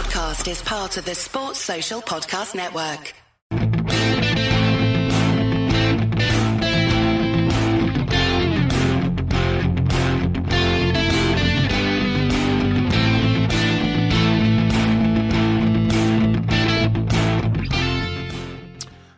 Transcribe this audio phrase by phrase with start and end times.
[0.00, 3.12] podcast is part of the Sports Social Podcast Network.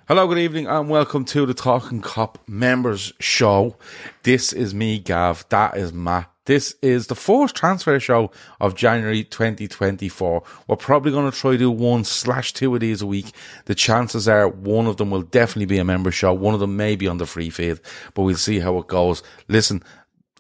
[0.08, 3.76] Hello, good evening, and welcome to the Talking Cop Members Show.
[4.24, 5.48] This is me, Gav.
[5.48, 6.31] That is Matt.
[6.45, 10.43] This is the fourth transfer show of January 2024.
[10.66, 13.30] We're probably going to try to do one slash two of these a week.
[13.66, 16.32] The chances are one of them will definitely be a member show.
[16.32, 17.79] One of them may be on the free feed,
[18.14, 19.22] but we'll see how it goes.
[19.46, 19.85] Listen,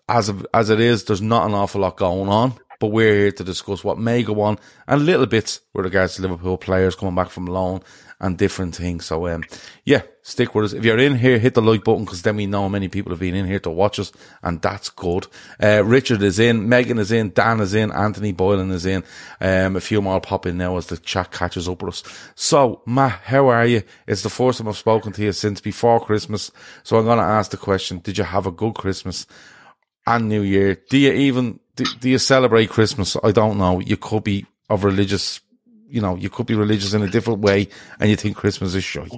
[0.08, 3.30] as of, as it is, there's not an awful lot going on but we're here
[3.30, 7.14] to discuss what may go on and little bits with regards to Liverpool players coming
[7.14, 7.80] back from loan
[8.22, 9.04] and different things.
[9.04, 9.44] So, um,
[9.84, 10.72] yeah, stick with us.
[10.72, 13.20] If you're in here, hit the like button because then we know many people have
[13.20, 14.12] been in here to watch us,
[14.42, 15.26] and that's good.
[15.62, 19.04] Uh, Richard is in, Megan is in, Dan is in, Anthony Boylan is in.
[19.40, 22.30] Um, a few more pop in now as the chat catches up with us.
[22.34, 23.82] So, Matt, how are you?
[24.06, 26.50] It's the first time I've spoken to you since before Christmas.
[26.84, 29.26] So I'm going to ask the question, did you have a good Christmas?
[30.06, 30.76] and New Year.
[30.90, 33.16] Do you even do, do, you celebrate Christmas?
[33.22, 33.80] I don't know.
[33.80, 35.40] You could be of religious,
[35.92, 37.68] you know, you could be religious in a different way,
[38.00, 39.08] and you think Christmas is shy.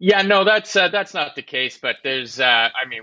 [0.00, 1.78] Yeah, no, that's uh, that's not the case.
[1.80, 3.02] But there's, uh, I mean,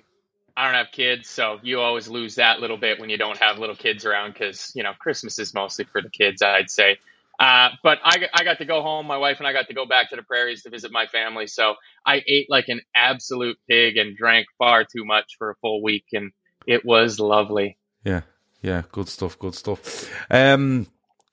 [0.57, 3.59] I don't have kids, so you always lose that little bit when you don't have
[3.59, 6.41] little kids around because you know Christmas is mostly for the kids.
[6.41, 6.97] I'd say.
[7.39, 9.07] Uh, but I, I got to go home.
[9.07, 11.47] My wife and I got to go back to the prairies to visit my family.
[11.47, 15.83] So I ate like an absolute pig and drank far too much for a full
[15.83, 16.31] week, and
[16.65, 17.77] it was lovely.
[18.03, 18.21] Yeah,
[18.65, 20.09] yeah, good stuff, good stuff.
[20.29, 20.87] Um,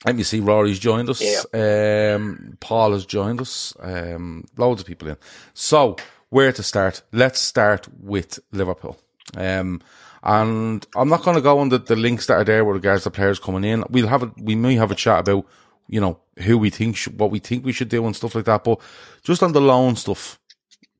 [0.04, 0.40] let me see.
[0.40, 1.22] Rory's joined us.
[1.22, 2.14] Yeah.
[2.14, 3.74] Um, Paul has joined us.
[3.80, 5.16] Um, loads of people in.
[5.54, 5.96] So
[6.30, 7.02] where to start?
[7.12, 8.98] Let's start with Liverpool.
[9.36, 9.80] Um,
[10.22, 13.04] and I'm not going to go on the, the links that are there with regards
[13.04, 13.84] to players coming in.
[13.90, 15.46] We'll have a, we may have a chat about
[15.88, 18.46] you know, who we think, sh- what we think we should do and stuff like
[18.46, 18.64] that.
[18.64, 18.80] But
[19.22, 20.38] just on the loan stuff,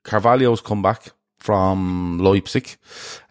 [0.05, 2.77] Carvalho's come back from Leipzig.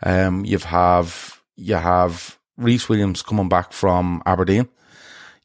[0.02, 4.68] Um, you have, you have Rhys Williams coming back from Aberdeen.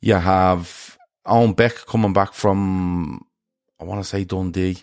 [0.01, 3.25] You have Owen Beck coming back from,
[3.81, 4.79] I want to say Dundee,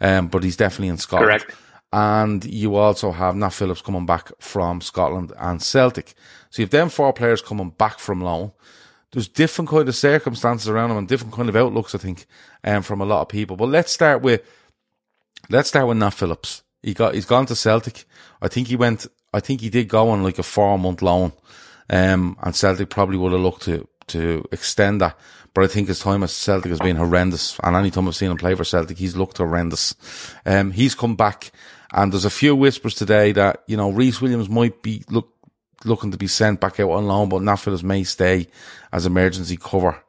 [0.00, 1.42] um, but he's definitely in Scotland.
[1.42, 1.56] Correct.
[1.92, 6.14] And you also have Nat Phillips coming back from Scotland and Celtic.
[6.50, 8.52] So you have them four players coming back from loan
[9.12, 12.26] there's different kind of circumstances around them and different kind of outlooks, I think,
[12.64, 13.56] um, from a lot of people.
[13.56, 14.42] But let's start with
[15.48, 16.62] let's start with Nat Phillips.
[16.82, 18.04] He got he's gone to Celtic.
[18.40, 19.06] I think he went.
[19.32, 21.32] I think he did go on like a four month loan,
[21.90, 25.18] um, and Celtic probably would have looked to to extend that.
[25.52, 27.58] But I think his time at Celtic has been horrendous.
[27.62, 29.96] And any time I've seen him play for Celtic, he's looked horrendous.
[30.46, 31.50] Um, he's come back,
[31.92, 35.28] and there's a few whispers today that you know Rhys Williams might be look
[35.84, 38.46] looking to be sent back out on loan, but Nat Phillips may stay
[38.92, 40.00] as emergency cover.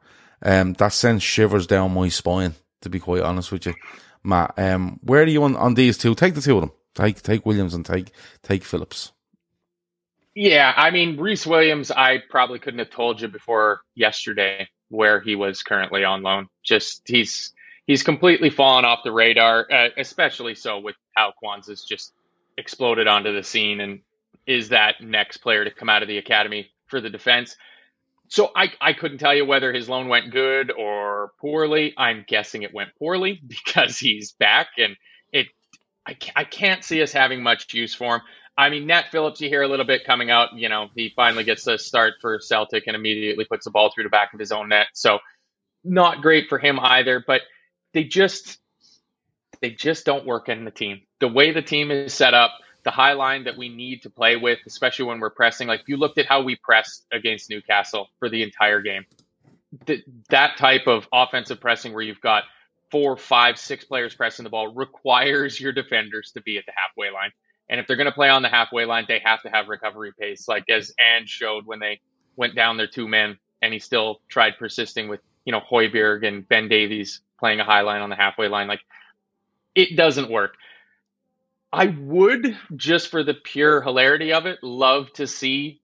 [0.42, 3.74] Um, that sends shivers down my spine, to be quite honest with you,
[4.22, 4.54] Matt.
[4.56, 6.14] Um, where are you on, on these two?
[6.14, 6.72] Take the two of them.
[6.94, 8.12] Take take Williams and take
[8.42, 9.12] take Phillips.
[10.34, 11.90] Yeah, I mean Rhys Williams.
[11.90, 16.48] I probably couldn't have told you before yesterday where he was currently on loan.
[16.64, 17.52] Just he's
[17.86, 22.12] he's completely fallen off the radar, uh, especially so with how Quansah's just
[22.56, 24.00] exploded onto the scene and
[24.46, 27.56] is that next player to come out of the academy for the defense.
[28.28, 31.92] So I, I couldn't tell you whether his loan went good or poorly.
[31.98, 34.96] I'm guessing it went poorly because he's back and
[35.32, 35.48] it
[36.06, 38.22] I, I can't see us having much use for him.
[38.56, 40.50] I mean, Nat Phillips, you hear a little bit coming out.
[40.54, 44.04] You know, he finally gets a start for Celtic and immediately puts the ball through
[44.04, 44.88] the back of his own net.
[44.92, 45.18] So
[45.84, 47.42] not great for him either, but
[47.94, 48.58] they just
[49.60, 51.02] they just don't work in the team.
[51.20, 52.52] The way the team is set up,
[52.84, 55.68] the high line that we need to play with, especially when we're pressing.
[55.68, 59.06] Like you looked at how we pressed against Newcastle for the entire game,
[59.86, 62.44] th- that type of offensive pressing where you've got
[62.90, 67.10] four, five, six players pressing the ball requires your defenders to be at the halfway
[67.10, 67.30] line.
[67.72, 70.12] And if they're going to play on the halfway line, they have to have recovery
[70.12, 72.02] pace, like as Ange showed when they
[72.36, 76.46] went down their two men, and he still tried persisting with you know Højbjerg and
[76.46, 78.68] Ben Davies playing a high line on the halfway line.
[78.68, 78.82] Like
[79.74, 80.56] it doesn't work.
[81.72, 85.80] I would, just for the pure hilarity of it, love to see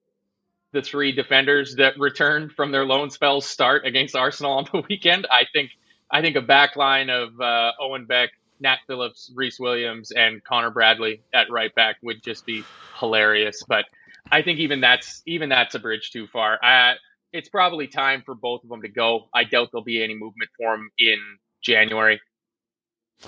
[0.72, 5.26] the three defenders that returned from their loan spells start against Arsenal on the weekend.
[5.32, 5.70] I think
[6.10, 10.70] I think a back line of uh, Owen Beck, Nat Phillips, Rhys Williams, and Connor
[10.70, 12.64] Bradley at right back would just be
[12.98, 13.62] hilarious.
[13.66, 13.84] But
[14.30, 16.58] I think even that's even that's a bridge too far.
[16.62, 16.94] Uh,
[17.32, 19.28] it's probably time for both of them to go.
[19.34, 21.18] I doubt there'll be any movement for them in
[21.62, 22.20] January,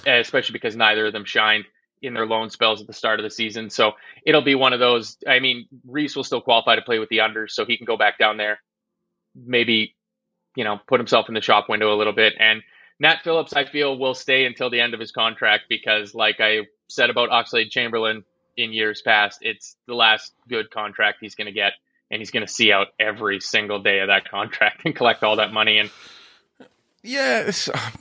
[0.06, 1.66] especially because neither of them shined
[2.02, 3.68] in their loan spells at the start of the season.
[3.68, 3.92] So
[4.24, 5.16] it'll be one of those.
[5.26, 7.96] I mean, Rhys will still qualify to play with the unders, so he can go
[7.96, 8.60] back down there,
[9.34, 9.94] maybe,
[10.56, 12.34] you know, put himself in the shop window a little bit.
[12.38, 12.62] And
[13.00, 16.66] Nat Phillips, I feel, will stay until the end of his contract because, like I
[16.88, 18.24] said about Oxlade Chamberlain
[18.56, 21.72] in years past, it's the last good contract he's going to get.
[22.10, 25.36] And he's going to see out every single day of that contract and collect all
[25.36, 25.78] that money.
[25.78, 25.90] And
[27.02, 27.50] yeah,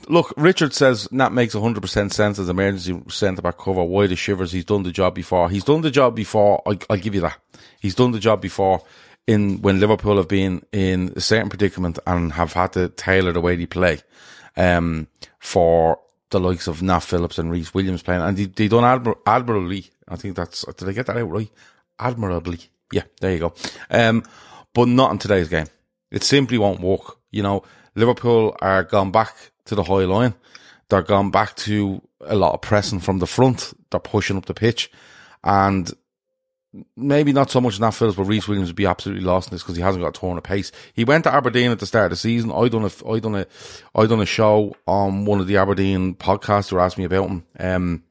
[0.08, 3.82] look, Richard says that makes 100% sense as emergency centre back cover.
[3.82, 4.52] Why the shivers?
[4.52, 5.48] He's done the job before.
[5.48, 6.60] He's done the job before.
[6.66, 7.38] I, will give you that.
[7.80, 8.82] He's done the job before
[9.26, 13.40] in when Liverpool have been in a certain predicament and have had to tailor the
[13.40, 14.00] way they play
[14.56, 15.08] um,
[15.38, 16.00] for
[16.30, 18.22] the likes of Nat Phillips and Rhys Williams playing.
[18.22, 19.90] And they, they done admir- admirably.
[20.08, 21.50] I think that's, did I get that out right?
[21.98, 22.60] Admirably.
[22.92, 23.54] Yeah, there you go.
[23.90, 24.24] Um,
[24.72, 25.66] but not in today's game.
[26.10, 27.18] It simply won't work.
[27.30, 27.62] You know,
[27.94, 29.34] Liverpool are gone back
[29.66, 30.34] to the high line.
[30.88, 33.72] They're gone back to a lot of pressing from the front.
[33.90, 34.90] They're pushing up the pitch.
[35.44, 35.90] And
[36.96, 39.62] maybe not so much Nat Phillips, but Rhys Williams would be absolutely lost in this
[39.62, 40.72] because he hasn't got torn a turn of pace.
[40.94, 42.52] He went to Aberdeen at the start of the season.
[42.52, 43.46] I done a, I done a,
[43.94, 47.44] I done a show on one of the Aberdeen podcasts who asked me about him.
[47.58, 48.04] Um,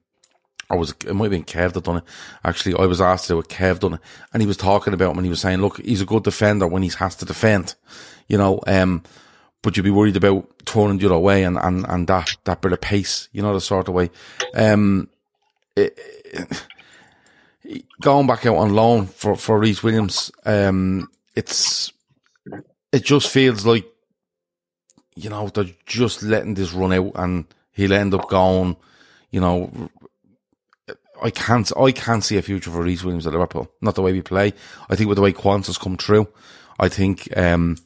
[0.69, 2.03] I was, it might have been Kev that done it.
[2.43, 3.47] Actually, I was asked to do it.
[3.47, 4.01] Kev done it.
[4.33, 6.67] And he was talking about him and he was saying, look, he's a good defender
[6.67, 7.75] when he has to defend.
[8.27, 9.01] You know, um,
[9.63, 12.73] but you'd be worried about turning the other way and, and, and that, that bit
[12.73, 14.11] of pace, you know, the sort of way.
[14.53, 15.09] Um,
[15.75, 16.65] it, it,
[18.01, 21.91] going back out on loan for, for Rhys Williams, um, it's,
[22.91, 23.85] it just feels like,
[25.15, 28.77] you know, they're just letting this run out and he'll end up going,
[29.31, 29.89] you know,
[31.21, 33.69] I can't, I can't see a future for Rhys Williams at Liverpool.
[33.81, 34.53] Not the way we play.
[34.89, 36.27] I think with the way Quansah's come through,
[36.79, 37.77] I think, um,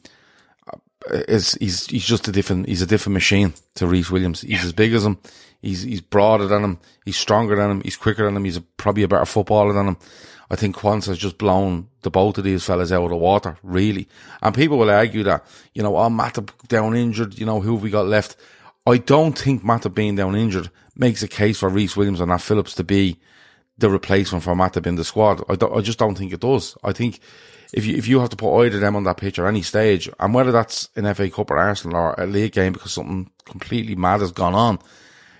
[1.10, 4.40] is he's he's just a different he's a different machine to Rhys Williams.
[4.40, 4.64] He's yeah.
[4.64, 5.18] as big as him.
[5.64, 6.78] He's he's broader than him.
[7.04, 7.80] He's stronger than him.
[7.82, 8.44] He's quicker than him.
[8.44, 9.96] He's a, probably a better footballer than him.
[10.50, 14.06] I think Quansah's just blown the both of these fellas out of the water, really.
[14.42, 17.82] And people will argue that, you know, oh, Matip down injured, you know, who have
[17.82, 18.36] we got left?
[18.86, 22.38] I don't think Matip being down injured makes a case for Rhys Williams and Nat
[22.38, 23.18] Phillips to be
[23.78, 25.42] the replacement for Matip in the squad.
[25.48, 26.76] I, I just don't think it does.
[26.84, 27.20] I think
[27.72, 29.62] if you if you have to put either of them on that pitch or any
[29.62, 33.30] stage, and whether that's an FA Cup or Arsenal or a league game because something
[33.44, 34.78] completely mad has gone on,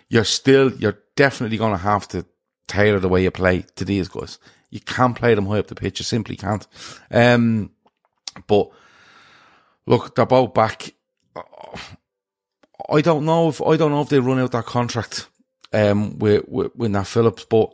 [0.08, 2.26] you're still you're definitely going to have to
[2.68, 4.38] tailor the way you play to these guys.
[4.70, 6.00] You can't play them high up the pitch.
[6.00, 6.66] You simply can't.
[7.10, 7.70] Um,
[8.46, 8.70] but
[9.86, 10.94] look, they're both back.
[12.88, 15.28] I don't know if I don't know if they run out that contract
[15.72, 17.72] um, with, with with Nat Phillips, but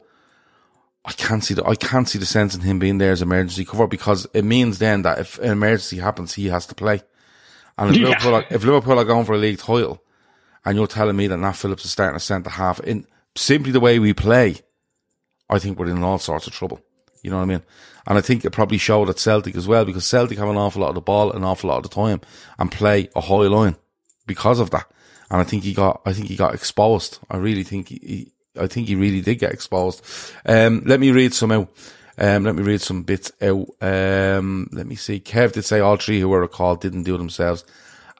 [1.04, 3.64] I can't see the I can't see the sense in him being there as emergency
[3.64, 7.02] cover because it means then that if an emergency happens, he has to play.
[7.78, 8.08] And if, yeah.
[8.08, 10.02] Liverpool, are, if Liverpool are going for a league title,
[10.64, 13.80] and you're telling me that Nat Phillips is starting a centre half in simply the
[13.80, 14.56] way we play,
[15.48, 16.80] I think we're in all sorts of trouble.
[17.22, 17.62] You know what I mean?
[18.06, 20.82] And I think it probably showed at Celtic as well because Celtic have an awful
[20.82, 22.20] lot of the ball an awful lot of the time
[22.58, 23.76] and play a high line
[24.26, 24.86] because of that.
[25.30, 27.18] And I think he got, I think he got exposed.
[27.30, 30.04] I really think he, I think he really did get exposed.
[30.44, 31.70] Um, let me read some out.
[32.18, 33.68] Um, let me read some bits out.
[33.80, 35.20] Um, let me see.
[35.20, 37.64] Kev did say all three who were recalled didn't do themselves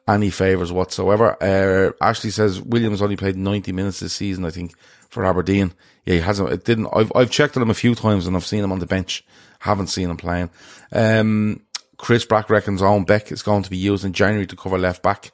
[0.07, 1.37] any favours whatsoever.
[1.41, 4.77] Uh, Ashley says Williams only played 90 minutes this season, I think,
[5.09, 5.73] for Aberdeen.
[6.05, 8.45] Yeah, he hasn't, it didn't, I've, I've checked on him a few times and I've
[8.45, 9.23] seen him on the bench.
[9.59, 10.49] Haven't seen him playing.
[10.91, 11.61] Um,
[11.97, 15.03] Chris Brack reckons Owen Beck is going to be used in January to cover left
[15.03, 15.31] back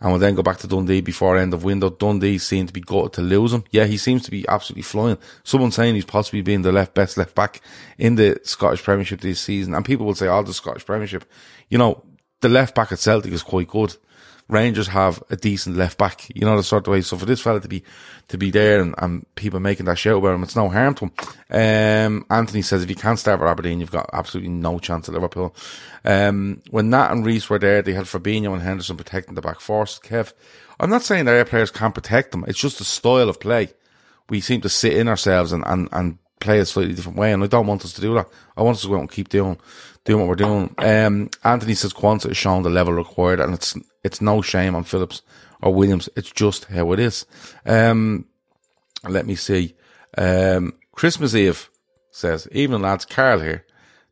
[0.00, 1.90] and will then go back to Dundee before end of window.
[1.90, 3.64] Dundee seem to be gutted to lose him.
[3.70, 5.18] Yeah, he seems to be absolutely flying.
[5.44, 7.60] Someone saying he's possibly being the left best left back
[7.98, 9.74] in the Scottish Premiership this season.
[9.74, 11.24] And people will say, oh, the Scottish Premiership.
[11.68, 12.04] You know,
[12.40, 13.96] the left back at Celtic is quite good.
[14.48, 17.00] Rangers have a decent left back, you know, the sort of way.
[17.00, 17.82] So for this fella to be,
[18.28, 21.06] to be there and, and people making that shout about him, it's no harm to
[21.06, 21.12] him.
[21.50, 25.14] Um, Anthony says if you can't start for Aberdeen, you've got absolutely no chance at
[25.14, 25.56] Liverpool.
[26.04, 29.60] Um, when Nat and Rhys were there, they had Fabinho and Henderson protecting the back
[29.60, 29.98] force.
[29.98, 30.34] Kev,
[30.78, 32.44] I'm not saying that our players can't protect them.
[32.46, 33.72] It's just a style of play.
[34.28, 37.32] We seem to sit in ourselves and, and, and play a slightly different way.
[37.32, 38.28] And I don't want us to do that.
[38.56, 39.58] I want us to go out and keep doing,
[40.04, 40.74] doing what we're doing.
[40.78, 44.84] Um, Anthony says Quansah is showing the level required and it's, it's no shame on
[44.84, 45.22] Phillips
[45.62, 46.08] or Williams.
[46.16, 47.26] It's just how it is.
[47.66, 48.26] Um,
[49.08, 49.74] let me see.
[50.16, 51.70] Um, Christmas Eve
[52.10, 53.64] says, even lads, Carl here.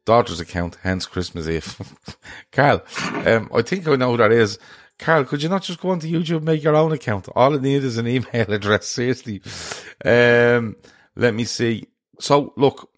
[0.04, 2.16] Daughter's account, hence Christmas Eve.
[2.52, 2.82] Carl,
[3.24, 4.58] um, I think I know who that is.
[4.98, 7.28] Carl, could you not just go onto YouTube and make your own account?
[7.36, 9.42] All it needs is an email address, seriously.
[10.04, 10.74] Um,
[11.14, 11.86] let me see.
[12.18, 12.90] So, look,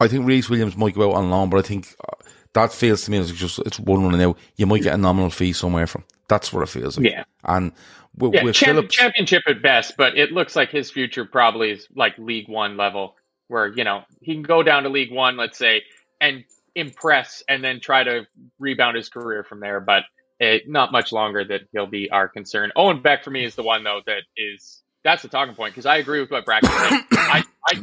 [0.00, 2.22] I think Rhys Williams might go out on loan, but I think uh,
[2.52, 4.38] that feels to me as just it's one running out.
[4.56, 7.10] You might get a nominal fee somewhere from That's what it feels like.
[7.10, 7.24] Yeah.
[7.44, 7.72] And
[8.16, 11.70] with, Yeah, with champ- Phillips, championship at best, but it looks like his future probably
[11.70, 13.14] is like League One level,
[13.48, 15.82] where you know he can go down to League One, let's say,
[16.20, 18.26] and impress, and then try to
[18.58, 19.80] rebound his career from there.
[19.80, 20.04] But
[20.38, 22.72] it, not much longer that he'll be our concern.
[22.76, 25.86] Owen Beck for me is the one though that is that's the talking point because
[25.86, 27.00] I agree with what Bracken said.
[27.12, 27.80] I, I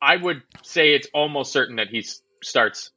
[0.00, 2.04] I would say it's almost certain that he
[2.42, 2.90] starts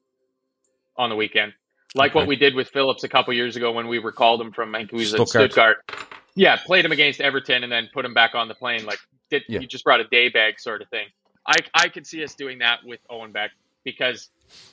[0.98, 1.54] on the weekend,
[1.96, 4.74] like what we did with Phillips a couple years ago when we recalled him from
[4.76, 5.52] I think he was at Stuttgart.
[5.54, 6.08] Stuttgart.
[6.36, 8.86] Yeah, played him against Everton and then put him back on the plane.
[8.86, 9.60] Like did Yeah.
[9.62, 11.08] you just brought a day bag sort of thing.
[11.48, 13.52] I I could see us doing that with Owen Beck
[13.84, 14.30] because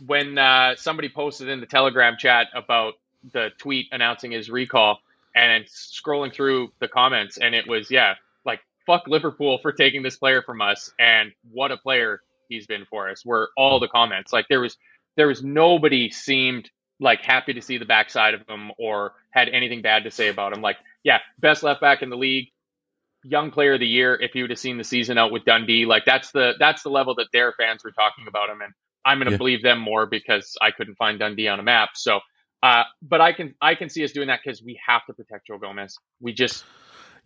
[0.06, 2.94] when uh, somebody posted in the Telegram chat about
[3.32, 4.98] the tweet announcing his recall
[5.34, 8.14] and scrolling through the comments and it was yeah
[8.88, 13.10] fuck Liverpool for taking this player from us and what a player he's been for
[13.10, 14.76] us were all the comments like there was
[15.18, 19.82] there was nobody seemed like happy to see the backside of him or had anything
[19.82, 22.48] bad to say about him like yeah best left back in the league
[23.24, 25.86] young player of the year if you would have seen the season out with Dundee
[25.86, 29.18] like that's the that's the level that their fans were talking about him and I'm
[29.18, 29.38] going to Yeah.
[29.38, 32.20] believe them more because I couldn't find Dundee on a map so
[32.62, 35.46] uh, but I can I can see us doing that because we have to protect
[35.48, 35.96] Joe Gomez.
[36.20, 36.66] We just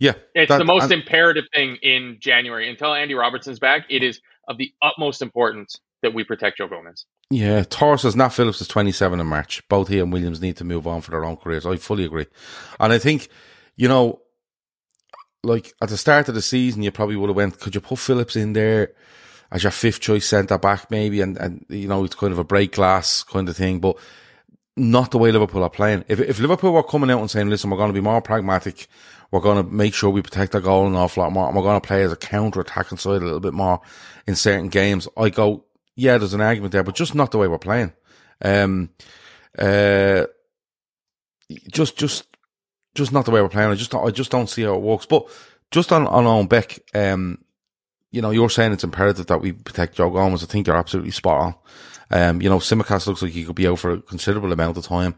[0.03, 3.87] yeah, it's that- the most and- imperative thing in January until Andy Robertson's back.
[3.89, 7.07] It is of the utmost importance that we protect Joe Gomez.
[7.31, 9.63] Yeah, Torres is not Phillips is 27 in March.
[9.69, 11.65] Both he and Williams need to move on for their own careers.
[11.65, 12.27] I fully agree.
[12.81, 13.29] And I think,
[13.77, 14.21] you know,
[15.45, 17.99] like at the start of the season, you probably would have went, could you put
[18.01, 18.93] Phillips in there
[19.53, 21.21] as your fifth choice centre back maybe?
[21.21, 23.97] And, and, you know, it's kind of a break glass kind of thing, but
[24.77, 26.05] not the way Liverpool are playing.
[26.09, 28.89] If, if Liverpool were coming out and saying, listen, we're going to be more pragmatic,
[29.31, 31.63] we're going to make sure we protect our goal an awful lot more, and we're
[31.63, 33.81] going to play as a counter attacking side a little bit more
[34.27, 35.65] in certain games, I go,
[35.95, 37.93] yeah, there's an argument there, but just not the way we're playing.
[38.43, 38.91] Um,
[39.59, 40.27] uh,
[41.71, 42.27] just, just,
[42.95, 43.71] just not the way we're playing.
[43.71, 45.07] I just, don't, I just don't see how it works.
[45.07, 45.29] But
[45.71, 47.39] just on on Owen Beck, um,
[48.11, 50.43] you know, you're saying it's imperative that we protect Joe Gomez.
[50.43, 51.55] I think you're absolutely spot on.
[52.13, 54.85] Um, you know, Tsimikas looks like he could be out for a considerable amount of
[54.85, 55.15] time.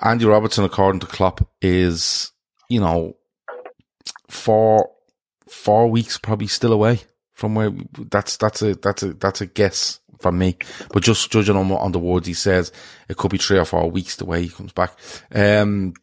[0.00, 2.30] Andy Robertson, according to Klopp, is
[2.68, 3.16] you know
[4.28, 4.90] four
[5.48, 7.00] four weeks probably still away
[7.32, 7.72] from where
[8.10, 10.56] that's that's a that's a that's a guess from me.
[10.92, 12.72] But just judging on what, on the words he says,
[13.08, 14.92] it could be three or four weeks the way he comes back.
[15.34, 15.94] Um,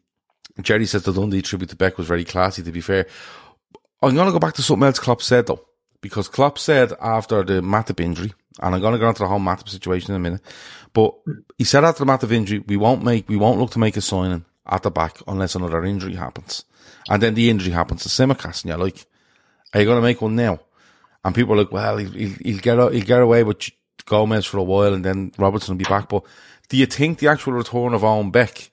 [0.60, 2.62] Jerry says the Dundee tribute to Beck was very classy.
[2.62, 3.06] To be fair,
[4.02, 5.64] I'm going to go back to something else Klopp said though,
[6.00, 9.38] because Klopp said after the Matip injury, and I'm going to go into the whole
[9.38, 10.40] Matip situation in a minute,
[10.92, 11.14] but
[11.56, 14.00] he said after the Matip injury, we won't make, we won't look to make a
[14.00, 16.64] signing at the back unless another injury happens,
[17.08, 19.06] and then the injury happens to Tsimikas, and you're like,
[19.72, 20.60] are you going to make one now?
[21.24, 23.70] And people are like, well, he'll, he'll, he'll get he'll get away with
[24.06, 26.08] Gomez for a while, and then Robertson will be back.
[26.08, 26.24] But
[26.68, 28.70] do you think the actual return of Owen Beck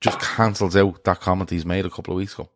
[0.00, 2.48] just cancels out that comment he's made a couple of weeks ago?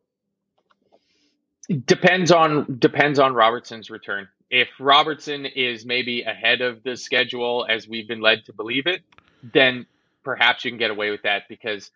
[1.87, 4.29] Depends on depends on Robertson's return.
[4.51, 9.03] If Robertson is maybe ahead of the schedule as we've been led to believe it,
[9.43, 9.87] then
[10.23, 11.91] perhaps you can get away with that because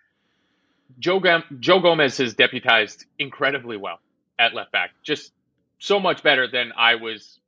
[0.99, 1.21] Joe
[1.61, 4.01] Joe Gomez has deputized incredibly well
[4.39, 5.33] at left back, just
[5.79, 7.39] so much better than I was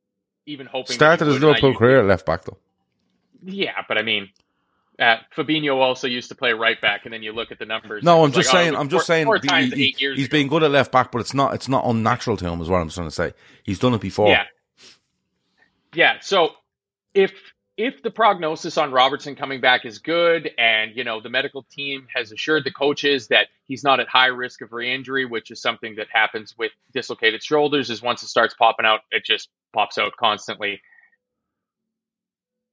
[0.46, 0.94] even hoping.
[0.94, 2.58] Started his would, and I Liverpool career at left back though.
[3.44, 4.28] Yeah, but I mean,
[4.98, 8.04] uh, Fabinho also used to play right back, and then you look at the numbers.
[8.04, 8.72] No, I'm just like, oh, saying.
[8.72, 9.28] was I'm just four- saying.
[9.28, 10.18] The- times he, eight years.
[10.18, 10.38] he's ago.
[10.38, 11.54] been good at left back, but it's not.
[11.54, 12.60] It's not unnatural to him.
[12.60, 13.34] Is what I'm trying to say.
[13.64, 14.28] He's done it before.
[14.28, 14.44] Yeah.
[15.94, 16.20] Yeah.
[16.20, 16.50] So
[17.14, 17.32] if
[17.76, 22.06] if the prognosis on Robertson coming back is good, and you know the medical team
[22.14, 25.96] has assured the coaches that he's not at high risk of re-injury, which is something
[25.96, 30.12] that happens with dislocated shoulders, is once it starts popping out, it just pops out
[30.18, 30.80] constantly.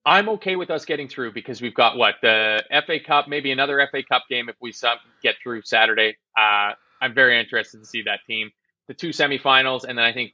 [0.06, 3.86] I'm okay with us getting through because we've got what the FA Cup, maybe another
[3.92, 4.74] FA Cup game if we
[5.22, 6.18] get through Saturday.
[6.38, 6.72] Uh,
[7.02, 8.50] I'm very interested to see that team.
[8.88, 10.34] The two semifinals, and then I think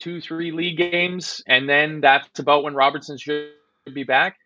[0.00, 3.50] two, three league games, and then that's about when Robertson should
[3.92, 4.36] be back.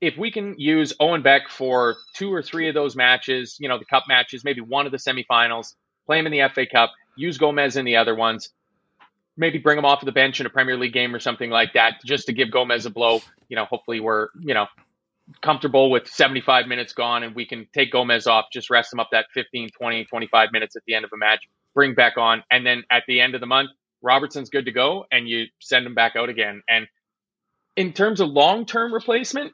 [0.00, 3.78] If we can use Owen Beck for two or three of those matches, you know,
[3.78, 5.74] the cup matches, maybe one of the semifinals,
[6.04, 8.50] play him in the FA Cup, use Gomez in the other ones,
[9.36, 11.72] maybe bring him off of the bench in a Premier League game or something like
[11.74, 13.20] that, just to give Gomez a blow.
[13.48, 14.66] You know, hopefully we're, you know,
[15.42, 19.08] comfortable with 75 minutes gone and we can take Gomez off, just rest him up
[19.12, 21.40] that 15, 20, 25 minutes at the end of a match,
[21.74, 22.44] bring back on.
[22.50, 23.70] And then at the end of the month,
[24.06, 26.62] Robertson's good to go and you send him back out again.
[26.68, 26.86] And
[27.76, 29.52] in terms of long term replacement,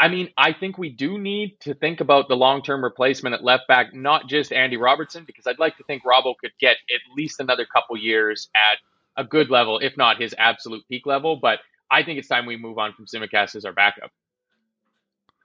[0.00, 3.44] I mean, I think we do need to think about the long term replacement at
[3.44, 7.00] left back, not just Andy Robertson, because I'd like to think Robbo could get at
[7.16, 8.78] least another couple years at
[9.22, 11.36] a good level, if not his absolute peak level.
[11.36, 14.10] But I think it's time we move on from Tsimikas as our backup.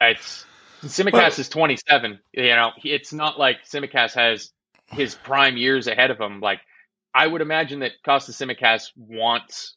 [0.01, 0.45] It's
[0.83, 2.19] Tsimikas Well- is 27.
[2.33, 4.51] You know, it's not like Tsimikas has
[4.91, 6.39] his prime years ahead of him.
[6.39, 6.61] Like,
[7.13, 9.75] I would imagine that Kostas Tsimikas wants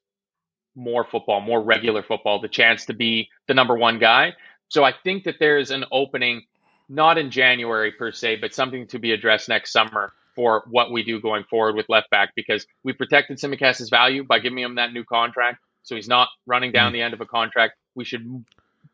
[0.75, 4.35] more football, more regular football, the chance to be the number one guy.
[4.69, 6.43] So I think that there's an opening,
[6.89, 11.03] not in January per se, but something to be addressed next summer for what we
[11.03, 14.93] do going forward with left back because we protected Tsimikas's value by giving him that
[14.93, 15.59] new contract.
[15.83, 16.95] So he's not running down mm-hmm.
[16.95, 17.75] the end of a contract.
[17.95, 18.45] We should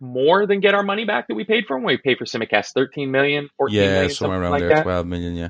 [0.01, 1.85] more than get our money back that we paid for him.
[1.85, 4.83] We paid for Tsimikas 13 million, 14 Yeah, million, somewhere around like there, that.
[4.83, 5.37] twelve million.
[5.37, 5.49] Yeah,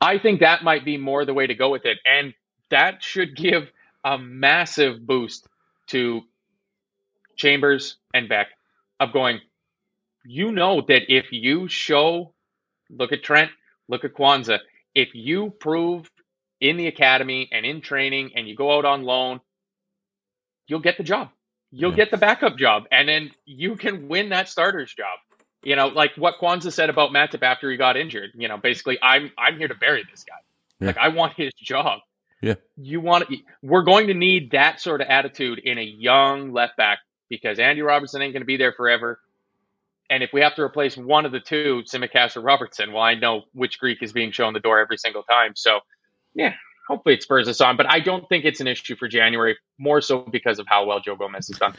[0.00, 1.98] I think that might be more the way to go with it.
[2.06, 2.34] And
[2.70, 3.70] that should give
[4.04, 5.48] a massive boost
[5.88, 6.22] to
[7.36, 8.48] Chambers and Beck
[9.00, 9.40] of going,
[10.26, 12.34] you know that if you show,
[12.90, 13.50] look at Trent,
[13.88, 14.60] look at Quansah,
[14.94, 16.10] if you prove
[16.60, 19.40] in the academy and in training and you go out on loan,
[20.68, 21.30] you'll get the job.
[21.72, 21.96] You'll Yeah.
[21.96, 22.84] get the backup job.
[22.92, 25.18] And then you can win that starter's job.
[25.66, 28.30] You know, like what Quansah said about Matip after he got injured.
[28.36, 30.36] You know, basically, I'm I'm here to bury this guy.
[30.78, 30.86] Yeah.
[30.86, 32.02] Like I want his job.
[32.40, 32.54] Yeah.
[32.76, 33.28] You want
[33.64, 37.82] we're going to need that sort of attitude in a young left back because Andy
[37.82, 39.18] Robertson ain't going to be there forever.
[40.08, 43.14] And if we have to replace one of the two, Tsimikas or Robertson, well, I
[43.14, 45.54] know which Greek is being shown the door every single time.
[45.56, 45.80] So,
[46.32, 46.54] yeah,
[46.86, 47.76] hopefully it spurs us on.
[47.76, 51.00] But I don't think it's an issue for January, more so because of how well
[51.00, 51.74] Joe Gomez has done.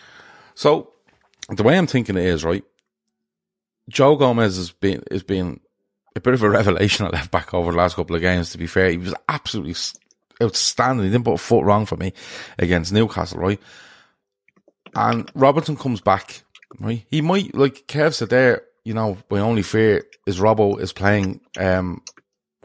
[0.55, 0.91] So
[1.47, 2.65] the way I'm thinking it is right.
[3.89, 5.59] Joe Gomez has been has been
[6.15, 8.51] a bit of a revelation at left back over the last couple of games.
[8.51, 9.75] To be fair, he was absolutely
[10.41, 11.05] outstanding.
[11.05, 12.13] He didn't put a foot wrong for me
[12.57, 13.59] against Newcastle, right?
[14.95, 16.41] And Robertson comes back,
[16.79, 17.05] right?
[17.09, 21.41] He might, like Kev said there, you know, my only fear is Robbo is playing
[21.59, 22.01] um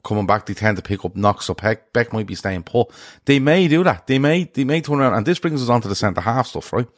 [0.02, 1.46] coming back, they tend to pick up knocks.
[1.46, 2.88] So Beck, Beck might be staying put.
[3.24, 4.06] They may do that.
[4.06, 5.14] They may, they may turn around.
[5.14, 6.88] And this brings us on to the centre half stuff, right?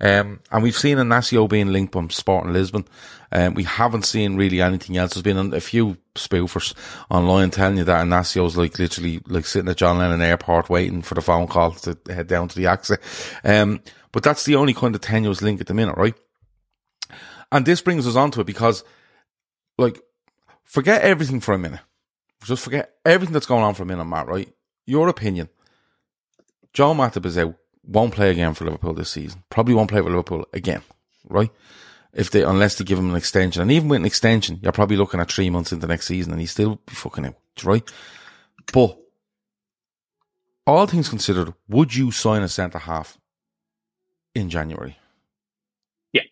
[0.00, 2.86] Um, and we've seen Inacio being linked from Sporting Lisbon.
[3.32, 5.14] Um, we haven't seen really anything else.
[5.14, 6.74] There's been a few spoofers
[7.10, 11.14] online telling you that Inacio's like literally like sitting at John Lennon Airport waiting for
[11.14, 12.98] the phone call to head down to the AXA.
[13.44, 13.80] Um,
[14.12, 16.14] but that's the only kind of tenuous link at the minute, right?
[17.52, 18.84] And this brings us on to it because,
[19.78, 20.00] like,
[20.64, 21.80] forget everything for a minute.
[22.44, 24.52] Just forget everything that's going on for a minute, Matt, right?
[24.86, 25.48] Your opinion.
[26.72, 29.42] Joe Matip is out, won't play again for Liverpool this season.
[29.50, 30.82] Probably won't play for Liverpool again,
[31.28, 31.50] right?
[32.12, 33.62] If they, unless they give him an extension.
[33.62, 36.40] And even with an extension, you're probably looking at three months into next season and
[36.40, 37.88] he's still be fucking out, right?
[38.72, 38.98] But,
[40.66, 43.18] all things considered, would you sign a centre half
[44.34, 44.96] in January?
[46.12, 46.22] Yeah,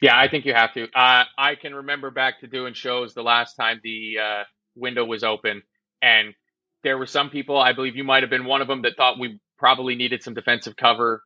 [0.00, 0.84] Yeah, I think you have to.
[0.94, 4.44] Uh, I can remember back to doing shows the last time the uh,
[4.76, 5.62] window was open,
[6.02, 6.34] and
[6.82, 9.18] there were some people, I believe you might have been one of them, that thought
[9.18, 11.22] we probably needed some defensive cover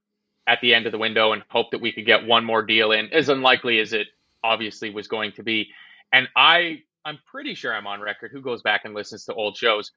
[0.46, 2.92] at the end of the window and hoped that we could get one more deal
[2.92, 4.06] in, as unlikely as it
[4.42, 5.68] obviously was going to be.
[6.12, 8.30] And I, I'm pretty sure I'm on record.
[8.32, 9.92] Who goes back and listens to old shows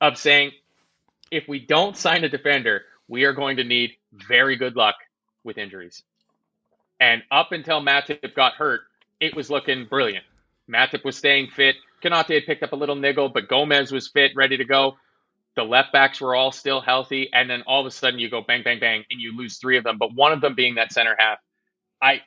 [0.00, 0.52] of saying,
[1.30, 4.94] if we don't sign a defender, we are going to need very good luck
[5.42, 6.02] with injuries.
[7.00, 8.82] And up until Matip got hurt,
[9.20, 10.24] it was looking brilliant.
[10.70, 11.76] Matip was staying fit.
[12.04, 14.96] Konate had picked up a little niggle, but Gomez was fit, ready to go.
[15.56, 17.30] The left backs were all still healthy.
[17.32, 19.76] And then all of a sudden you go bang, bang, bang, and you lose three
[19.76, 21.38] of them, but one of them being that center half.
[22.02, 22.22] I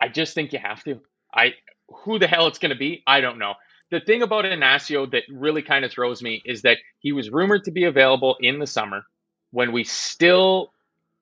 [0.00, 1.00] I just think you have to.
[1.32, 1.54] I
[1.88, 3.54] who the hell it's gonna be, I don't know.
[3.90, 7.64] The thing about Inacio that really kind of throws me is that he was rumored
[7.64, 9.04] to be available in the summer
[9.50, 10.72] when we still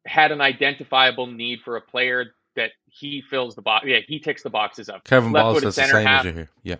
[0.07, 3.87] had an identifiable need for a player that he fills the box.
[3.87, 5.05] Yeah, he ticks the boxes up.
[5.05, 6.20] Kevin Ball Left-footed says the center same half.
[6.20, 6.50] as you here.
[6.62, 6.76] Yeah.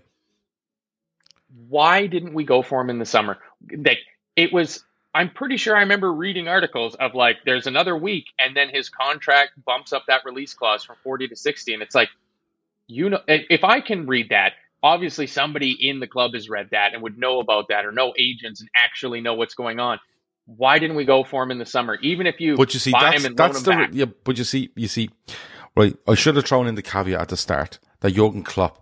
[1.69, 3.39] Why didn't we go for him in the summer?
[3.77, 3.99] Like
[4.37, 4.85] it was.
[5.13, 8.89] I'm pretty sure I remember reading articles of like, there's another week, and then his
[8.89, 12.11] contract bumps up that release clause from 40 to 60, and it's like,
[12.87, 14.53] you know, if I can read that,
[14.85, 18.15] obviously somebody in the club has read that and would know about that, or know
[18.17, 19.99] agents and actually know what's going on.
[20.47, 21.99] Why didn't we go for him in the summer?
[22.03, 23.91] Even if you But you see, buy that's him and loan that's him the back.
[23.93, 24.05] yeah.
[24.23, 25.11] But you see, you see,
[25.77, 25.97] right?
[26.07, 28.80] I should have thrown in the caveat at the start that Jurgen Klopp,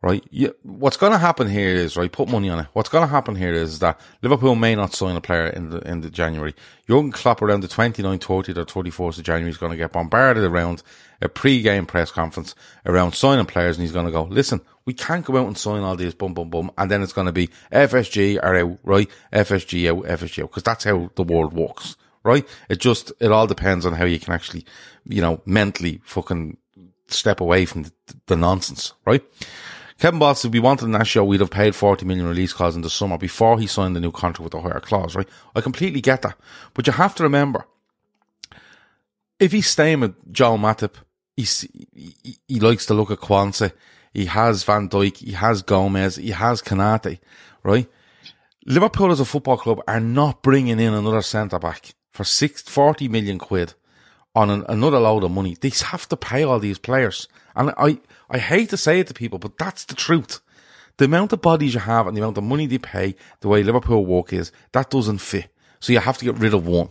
[0.00, 0.24] right?
[0.30, 2.10] You, what's going to happen here is right.
[2.10, 2.66] Put money on it.
[2.72, 5.78] What's going to happen here is that Liverpool may not sign a player in the
[5.80, 6.54] in the January.
[6.88, 10.44] Jurgen Klopp around the 29th, 30th, or 24th of January is going to get bombarded
[10.44, 10.82] around
[11.20, 12.54] a pre-game press conference
[12.86, 14.60] around signing players, and he's going to go, listen.
[14.84, 17.26] We can't go out and sign all these bum bum bum, and then it's going
[17.26, 19.10] to be FSG are out, right?
[19.34, 22.46] FSG out, FSG out, because that's how the world works right?
[22.68, 24.66] It just, it all depends on how you can actually,
[25.06, 26.58] you know, mentally fucking
[27.06, 27.92] step away from the,
[28.26, 29.22] the nonsense, right?
[29.98, 32.82] Kevin Boss, if we wanted that show, we'd have paid 40 million release clause in
[32.82, 35.28] the summer before he signed the new contract with the higher clause, right?
[35.56, 36.38] I completely get that.
[36.74, 37.66] But you have to remember,
[39.40, 40.94] if he's staying with Joe Matip,
[41.36, 41.46] he,
[42.46, 43.72] he likes to look at Quansah.
[44.12, 45.16] He has Van Dijk.
[45.16, 46.16] He has Gomez.
[46.16, 47.18] He has Konate,
[47.64, 47.88] right?
[48.66, 53.08] Liverpool as a football club are not bringing in another centre back for six, 40
[53.08, 53.74] million quid
[54.38, 55.56] on an, another load of money.
[55.60, 57.26] They have to pay all these players.
[57.56, 57.98] And I,
[58.30, 60.40] I hate to say it to people, but that's the truth.
[60.98, 63.64] The amount of bodies you have and the amount of money they pay, the way
[63.64, 65.52] Liverpool work is, that doesn't fit.
[65.80, 66.90] So you have to get rid of one.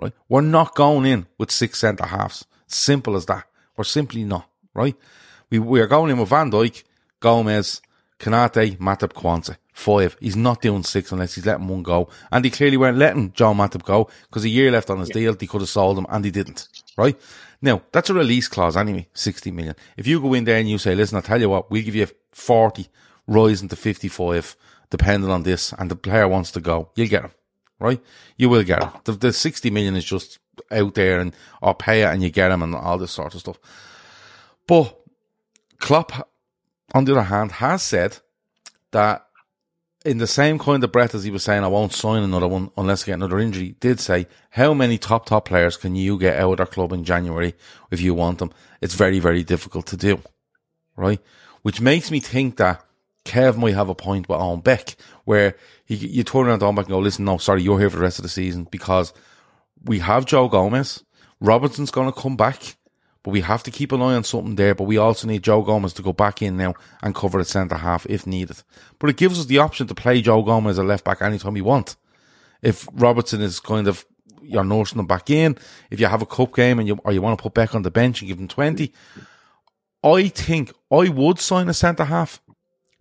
[0.00, 0.12] Right?
[0.28, 2.44] We're not going in with six centre halves.
[2.66, 3.44] Simple as that.
[3.76, 4.96] We're simply not, right?
[5.50, 6.82] We we are going in with Van Dijk,
[7.20, 7.80] Gomez,
[8.18, 9.56] Konate, Matip, Quansah.
[9.72, 10.16] Five.
[10.20, 12.08] He's not doing six unless he's letting one go.
[12.32, 15.34] And he clearly weren't letting John Matip go because a year left on his deal.
[15.34, 17.20] They could have sold him and he didn't, right?
[17.60, 19.74] Now, that's a release clause anyway, 60 million.
[19.96, 21.94] If you go in there and you say, listen, I'll tell you what, we'll give
[21.94, 22.88] you 40,
[23.26, 24.56] rising to 55,
[24.90, 27.30] depending on this, and the player wants to go, you'll get him
[27.78, 28.00] right?
[28.36, 28.88] You will get it.
[28.92, 29.00] Oh.
[29.04, 30.38] The, the 60 million is just
[30.70, 33.40] out there and or pay it and you get him and all this sort of
[33.40, 33.58] stuff.
[34.66, 34.98] But
[35.78, 36.28] Klopp,
[36.94, 38.18] on the other hand, has said
[38.92, 39.26] that
[40.04, 42.70] in the same kind of breath as he was saying, I won't sign another one
[42.76, 46.38] unless I get another injury, did say, how many top, top players can you get
[46.38, 47.54] out of their club in January
[47.90, 48.52] if you want them?
[48.80, 50.22] It's very, very difficult to do,
[50.96, 51.20] right?
[51.62, 52.85] Which makes me think that
[53.26, 56.76] Kev might have a point with Owen Beck, where he, you turn around to Owen
[56.76, 59.12] Beck and go, listen, no, sorry, you're here for the rest of the season because
[59.84, 61.04] we have Joe Gomez.
[61.40, 62.76] Robertson's going to come back,
[63.22, 64.74] but we have to keep an eye on something there.
[64.74, 67.76] But we also need Joe Gomez to go back in now and cover the centre
[67.76, 68.62] half if needed.
[68.98, 71.54] But it gives us the option to play Joe Gomez as a left back anytime
[71.54, 71.96] we want.
[72.62, 74.06] If Robertson is kind of,
[74.40, 75.58] you're nursing him back in,
[75.90, 77.82] if you have a cup game and you, or you want to put Beck on
[77.82, 78.92] the bench and give him 20,
[80.02, 82.40] I think I would sign a centre half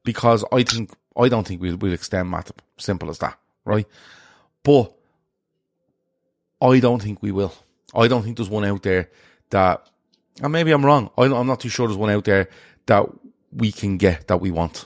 [0.06, 2.60] because I think I don't think we'll, we'll extend Matip.
[2.78, 3.88] Simple as that, right?
[4.64, 4.94] But
[6.62, 7.54] I don't think we will.
[7.94, 9.10] I don't think there's one out there
[9.50, 9.90] that,
[10.42, 11.10] and maybe I'm wrong.
[11.18, 12.50] I, I'm not too sure there's one out there
[12.86, 13.06] that
[13.52, 14.86] we can get that we want.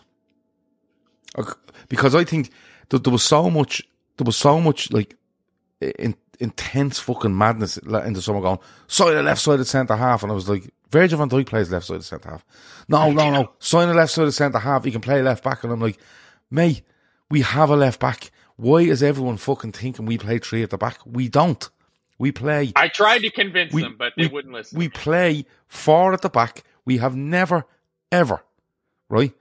[1.88, 2.51] Because I think
[2.89, 3.84] that there was so much,
[4.17, 5.15] there was so much like
[5.82, 10.23] in, intense fucking madness in the summer going, side the left side of centre half.
[10.23, 12.45] And I was like, Virgil van Dijk plays left side of centre half.
[12.88, 13.52] No, no, no.
[13.60, 14.84] Sign the left side of centre half.
[14.84, 15.63] He can play left back.
[15.63, 15.99] And I'm like,
[16.49, 16.82] mate,
[17.30, 18.32] we have a left back.
[18.56, 20.97] Why is everyone fucking thinking we play three at the back?
[21.06, 21.69] We don't.
[22.17, 22.73] We play.
[22.75, 24.78] I tried to convince we, them, but they we, wouldn't listen.
[24.78, 26.63] We play four at the back.
[26.86, 27.65] We have never,
[28.12, 28.43] ever,
[29.08, 29.34] right,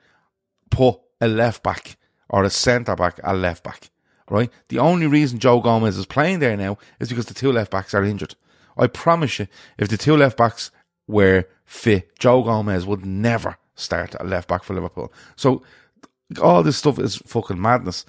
[0.71, 1.97] put a left back
[2.29, 3.91] or a centre back a left back,
[4.31, 4.51] right?
[4.69, 7.95] The only reason Joe Gomez is playing there now is because the two left backs
[7.95, 8.37] are injured.
[8.77, 10.71] I promise you, if the two left backs
[11.09, 15.13] were fit, Joe Gomez would never start at left back for Liverpool.
[15.35, 15.63] So
[16.41, 18.05] all this stuff is fucking madness.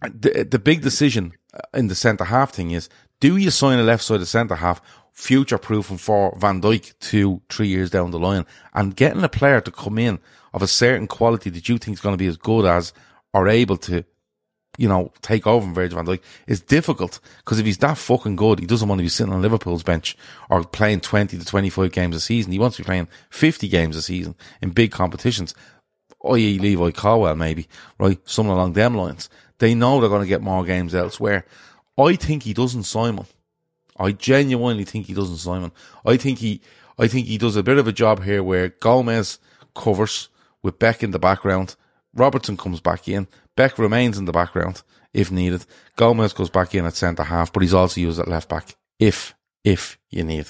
[0.00, 1.32] The, the big decision
[1.74, 2.88] in the centre half thing is,
[3.20, 4.80] do you sign a left side of centre half,
[5.12, 9.60] future proofing for Van Dijk two, three years down the line and getting a player
[9.60, 10.20] to come in
[10.54, 12.92] of a certain quality that you think is going to be as good as
[13.34, 14.04] or able to,
[14.78, 18.36] you know, take over from Virgil van Dijk is difficult because if he's that fucking
[18.36, 20.16] good, he doesn't want to be sitting on Liverpool's bench
[20.48, 22.52] or playing 20 to 25 games a season.
[22.52, 25.54] He wants to be playing 50 games a season in big competitions
[26.22, 26.58] oh, i.e.
[26.58, 28.18] Levi Colwill maybe, right?
[28.28, 29.28] Something along them lines.
[29.58, 31.44] They know they're going to get more games elsewhere.
[31.98, 33.26] I think he doesn't Simon.
[33.98, 35.72] I genuinely think he doesn't Simon.
[36.06, 36.60] I think he,
[36.98, 39.38] I think he does a bit of a job here where Gomez
[39.74, 40.28] covers
[40.62, 41.74] with Beck in the background.
[42.14, 43.26] Robertson comes back in.
[43.58, 45.66] Beck remains in the background if needed.
[45.96, 49.34] Gomez goes back in at centre half, but he's also used at left back if,
[49.64, 50.48] if you need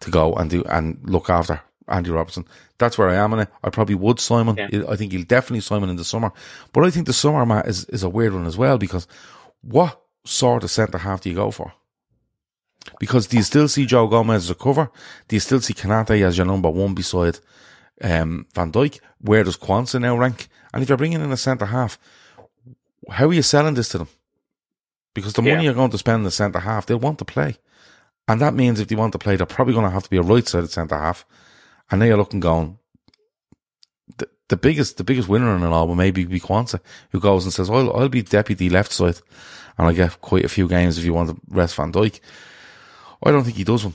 [0.00, 2.46] to go and do, and look after Andy Robertson.
[2.78, 3.50] That's where I am in it.
[3.62, 4.56] I probably would Simon.
[4.56, 4.84] Yeah.
[4.88, 6.32] I think he'll definitely Simon in the summer.
[6.72, 9.06] But I think the summer, Matt, is, is a weird one as well because
[9.60, 11.74] what sort of centre half do you go for?
[12.98, 14.90] Because do you still see Joe Gomez as a cover?
[15.28, 17.38] Do you still see Konate as your number one beside
[18.00, 19.00] um, Van Dijk?
[19.20, 20.48] Where does Quansah now rank?
[20.72, 21.98] And if you're bringing in a centre half,
[23.10, 24.08] how are you selling this to them?
[25.14, 27.56] Because the money you're going to spend in the centre half, they'll want to play.
[28.28, 30.16] And that means if they want to play, they're probably going to have to be
[30.18, 31.24] a right sided centre half.
[31.90, 32.78] And now you're looking going,
[34.18, 37.44] the, the biggest, the biggest winner in it all will maybe be Quansah, who goes
[37.44, 39.20] and says, I'll, I'll be deputy left side
[39.78, 42.20] and I get quite a few games if you want to rest Van Dijk.
[43.22, 43.94] I don't think he does one.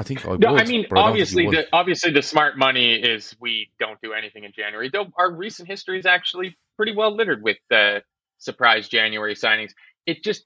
[0.00, 0.56] I think I No, would.
[0.56, 3.70] I mean but I don't think he obviously the obviously the smart money is we
[3.80, 4.90] don't do anything in January.
[4.92, 8.02] Though our recent history is actually pretty well littered with the
[8.38, 9.72] surprise January signings.
[10.06, 10.44] It just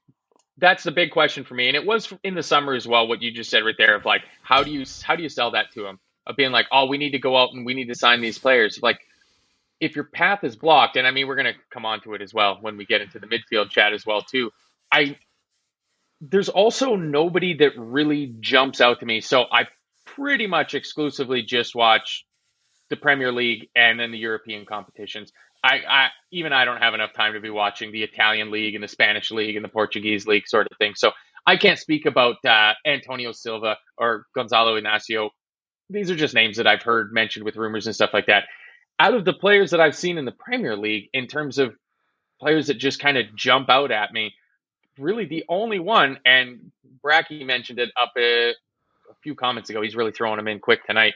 [0.57, 3.07] that's the big question for me, and it was in the summer as well.
[3.07, 5.51] What you just said right there of like how do you how do you sell
[5.51, 5.99] that to them?
[6.27, 8.39] of being like oh we need to go out and we need to sign these
[8.39, 8.99] players like
[9.79, 12.33] if your path is blocked, and I mean we're gonna come on to it as
[12.33, 14.51] well when we get into the midfield chat as well too.
[14.91, 15.17] I
[16.29, 19.21] there's also nobody that really jumps out to me.
[19.21, 19.65] So I
[20.05, 22.25] pretty much exclusively just watch
[22.89, 25.31] the Premier League and then the European competitions.
[25.63, 28.83] I, I even I don't have enough time to be watching the Italian league and
[28.83, 30.93] the Spanish league and the Portuguese league sort of thing.
[30.95, 31.11] So
[31.47, 35.29] I can't speak about uh, Antonio Silva or Gonzalo Inacio.
[35.89, 38.43] These are just names that I've heard mentioned with rumors and stuff like that.
[38.99, 41.75] Out of the players that I've seen in the Premier League, in terms of
[42.39, 44.33] players that just kind of jump out at me,
[44.99, 46.71] really the only one, and
[47.03, 48.53] Bracky mentioned it up a, a
[49.21, 49.81] few comments ago.
[49.81, 51.13] He's really throwing them in quick tonight.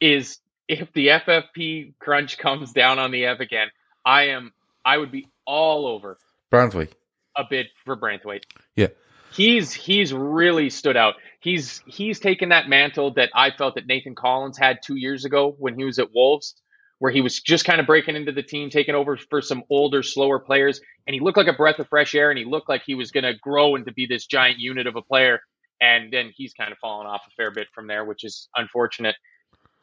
[0.00, 3.68] Is if the FFP crunch comes down on the F again,
[4.04, 4.52] I am
[4.84, 6.18] I would be all over
[6.52, 6.92] Branthwaite.
[7.36, 8.44] a bid for Branthwaite.
[8.76, 8.88] Yeah.
[9.32, 11.14] He's he's really stood out.
[11.40, 15.54] He's he's taken that mantle that I felt that Nathan Collins had two years ago
[15.58, 16.54] when he was at Wolves,
[16.98, 20.02] where he was just kind of breaking into the team, taking over for some older,
[20.02, 22.82] slower players, and he looked like a breath of fresh air, and he looked like
[22.84, 25.40] he was going to grow into be this giant unit of a player.
[25.80, 29.14] And then he's kind of fallen off a fair bit from there, which is unfortunate.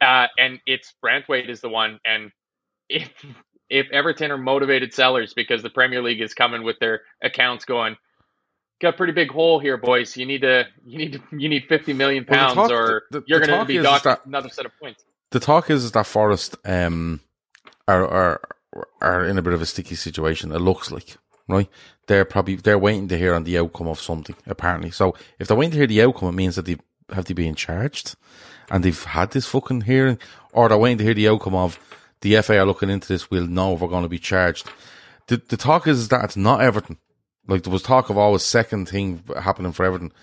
[0.01, 2.31] Uh, and it's Branthwaite is the one, and
[2.89, 3.09] if
[3.69, 7.95] if Everton are motivated sellers because the Premier League is coming with their accounts going,
[8.81, 10.17] got a pretty big hole here, boys.
[10.17, 13.21] You need to you need to you need fifty million pounds, the talk- or the-
[13.21, 15.03] the you're going to be docked that- another set of points.
[15.35, 17.19] The talk is, is that Forest um,
[17.89, 18.41] are, are
[19.01, 20.53] are in a bit of a sticky situation.
[20.53, 21.17] It looks like
[21.49, 21.67] right.
[22.07, 24.37] They're probably they're waiting to hear on the outcome of something.
[24.47, 26.77] Apparently, so if they're waiting to hear the outcome, it means that they
[27.13, 28.15] have they been charged,
[28.71, 30.19] and they've had this fucking hearing,
[30.53, 31.77] or they're waiting to hear the outcome of
[32.21, 33.29] the FA are looking into this.
[33.29, 34.71] We'll know if we're going to be charged.
[35.27, 36.97] The the talk is that it's not Everton.
[37.45, 40.13] Like there was talk of always second thing happening for Everton.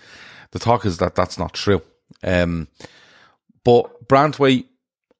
[0.49, 1.83] The talk is that that's not true.
[2.23, 2.67] Um,
[3.63, 4.65] but Branthwaite,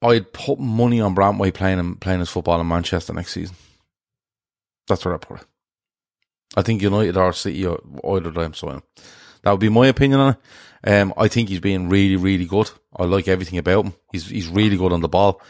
[0.03, 3.55] I'd put money on Branthwaite playing him, playing his football in Manchester next season.
[4.87, 5.47] That's where I put it.
[6.55, 8.83] I think United or City or either of them sign him.
[9.43, 10.37] That would be my opinion on it.
[10.85, 12.69] Um, I think he's being really, really good.
[12.95, 13.93] I like everything about him.
[14.11, 15.41] He's he's really good on the ball.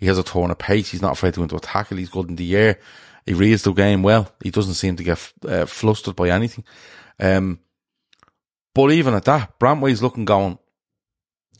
[0.00, 0.90] He has a turn of pace.
[0.90, 1.98] He's not afraid to go into a tackle.
[1.98, 2.78] He's good in the air.
[3.26, 4.32] He reads the game well.
[4.42, 6.64] He doesn't seem to get uh, flustered by anything.
[7.20, 7.60] Um,
[8.74, 10.58] but even at that, Branthwaite's looking going,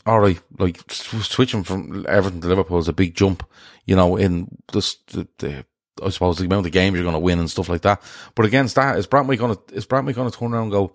[0.08, 3.46] all right, like sw- switching from Everton to Liverpool is a big jump,
[3.84, 5.64] you know, in this, the, the,
[6.02, 8.02] I suppose the amount of games you're going to win and stuff like that.
[8.34, 10.92] But against that, is Branthwaite going to, is Branthwaite going to turn around and go,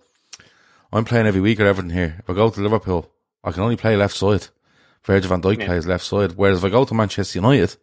[0.91, 2.15] I'm playing every week at Everton here.
[2.19, 3.09] If I go to Liverpool,
[3.43, 4.47] I can only play left side.
[5.03, 5.65] Virgil van Dijk Yeah.
[5.65, 6.33] plays left side.
[6.35, 7.75] Whereas if I go to Manchester United,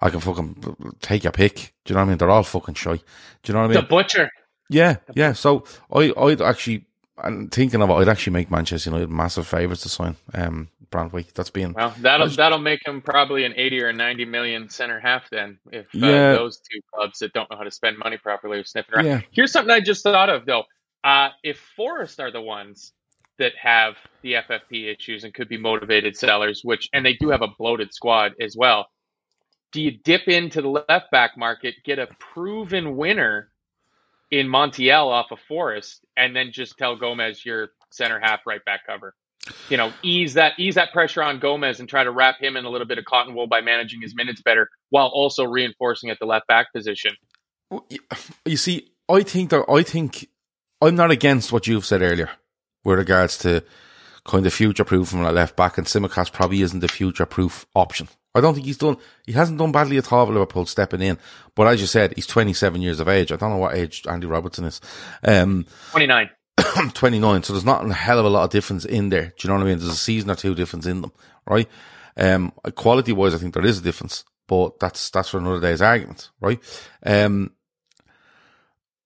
[0.00, 1.74] I can fucking take your pick.
[1.84, 2.18] Do you know what I mean?
[2.18, 2.96] They're all fucking shy.
[2.96, 3.00] Do
[3.46, 3.82] you know what I mean?
[3.82, 4.30] The butcher.
[4.68, 5.32] Yeah, yeah.
[5.32, 6.86] So I, I'd actually,
[7.22, 11.32] and thinking of it, I'd actually make Manchester United massive favourites to sign um, Branthwaite.
[11.34, 15.28] That's being Well, that'll that'll make him probably an eighty or ninety million center half
[15.30, 15.58] then.
[15.72, 16.32] If uh, Yeah.
[16.34, 19.06] those two clubs that don't know how to spend money properly are sniffing around.
[19.06, 19.20] Yeah.
[19.30, 20.64] Here's something I just thought of though.
[21.04, 22.92] Uh, if Forest are the ones
[23.38, 27.42] that have the FFP issues and could be motivated sellers, which and they do have
[27.42, 28.86] a bloated squad as well.
[29.72, 33.50] Do you dip into the left back market, get a proven winner
[34.30, 38.80] in Montiel off of Forest, and then just tell Gomez your center half right back
[38.86, 39.14] cover?
[39.68, 42.64] You know, ease that ease that pressure on Gomez and try to wrap him in
[42.64, 46.18] a little bit of cotton wool by managing his minutes better, while also reinforcing at
[46.18, 47.12] the left back position.
[48.44, 50.28] You see, I think that I think
[50.80, 52.30] I'm not against what you've said earlier
[52.84, 53.62] with regards to
[54.24, 57.66] kind of future proof from a left back, and Tsimikas probably isn't the future proof
[57.76, 58.08] option.
[58.36, 58.98] I don't think he's done.
[59.24, 61.18] He hasn't done badly at all with Liverpool stepping in,
[61.54, 63.32] but as you said, he's 27 years of age.
[63.32, 64.80] I don't know what age Andy Robertson is.
[65.24, 66.28] Um, Twenty nine.
[66.94, 69.32] 29, so there's not a hell of a lot of difference in there.
[69.36, 69.78] Do you know what I mean?
[69.78, 71.12] There's a season or two difference in them,
[71.46, 71.68] right?
[72.16, 75.82] Um, quality wise, I think there is a difference, but that's, that's for another day's
[75.82, 76.58] argument, right?
[77.04, 77.52] Um,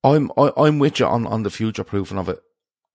[0.03, 2.39] I'm, I, I'm with you on, on the future proofing of it.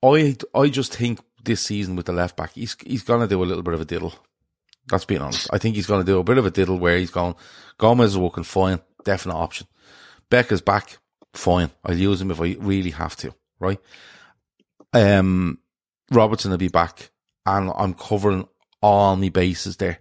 [0.03, 3.47] I, I just think this season with the left back, he's, he's gonna do a
[3.47, 4.15] little bit of a diddle.
[4.89, 5.49] That's being honest.
[5.53, 7.35] I think he's gonna do a bit of a diddle where he's going,
[7.79, 9.67] Gomez is working fine, definite option.
[10.31, 10.99] Beck is back,
[11.33, 11.71] fine.
[11.85, 13.81] I'll use him if I really have to, right?
[14.97, 15.59] um,
[16.11, 17.11] Robertson will be back,
[17.45, 18.49] and I'm covering
[18.81, 19.99] all my bases there.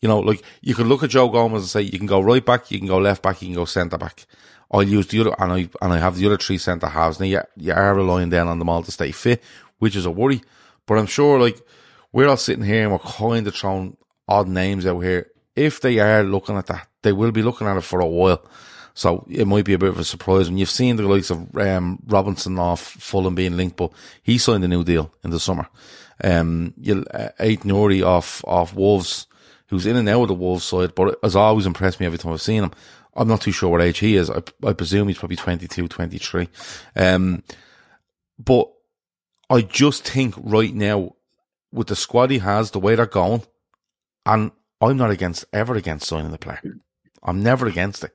[0.00, 2.44] You know, like you can look at Joe Gomez and say you can go right
[2.44, 4.26] back, you can go left back, you can go centre back.
[4.70, 7.18] I'll use the other, and I and I have the other three centre halves.
[7.18, 9.42] Now you, you are relying then on them all to stay fit,
[9.78, 10.42] which is a worry.
[10.86, 11.60] But I'm sure, like
[12.12, 13.96] we're all sitting here and we're kind of throwing
[14.28, 15.30] odd names out here.
[15.54, 18.44] If they are looking at that, they will be looking at it for a while.
[18.94, 21.54] So it might be a bit of a surprise when you've seen the likes of
[21.58, 25.68] um, Robinson off Fulham being linked, but he signed a new deal in the summer.
[26.24, 29.26] Um, you'll, uh, Aït-Nouri off, off Wolves,
[29.66, 32.32] who's in and out of the Wolves side, but has always impressed me every time
[32.32, 32.72] I've seen him.
[33.14, 34.30] I'm not too sure what age he is.
[34.30, 36.48] I, I presume he's probably 22, 23.
[36.96, 37.42] Um,
[38.38, 38.70] but
[39.50, 41.16] I just think right now,
[41.70, 43.42] with the squad he has, the way they're going,
[44.26, 46.60] and I'm not against ever against signing the player.
[47.22, 48.14] I'm never against it.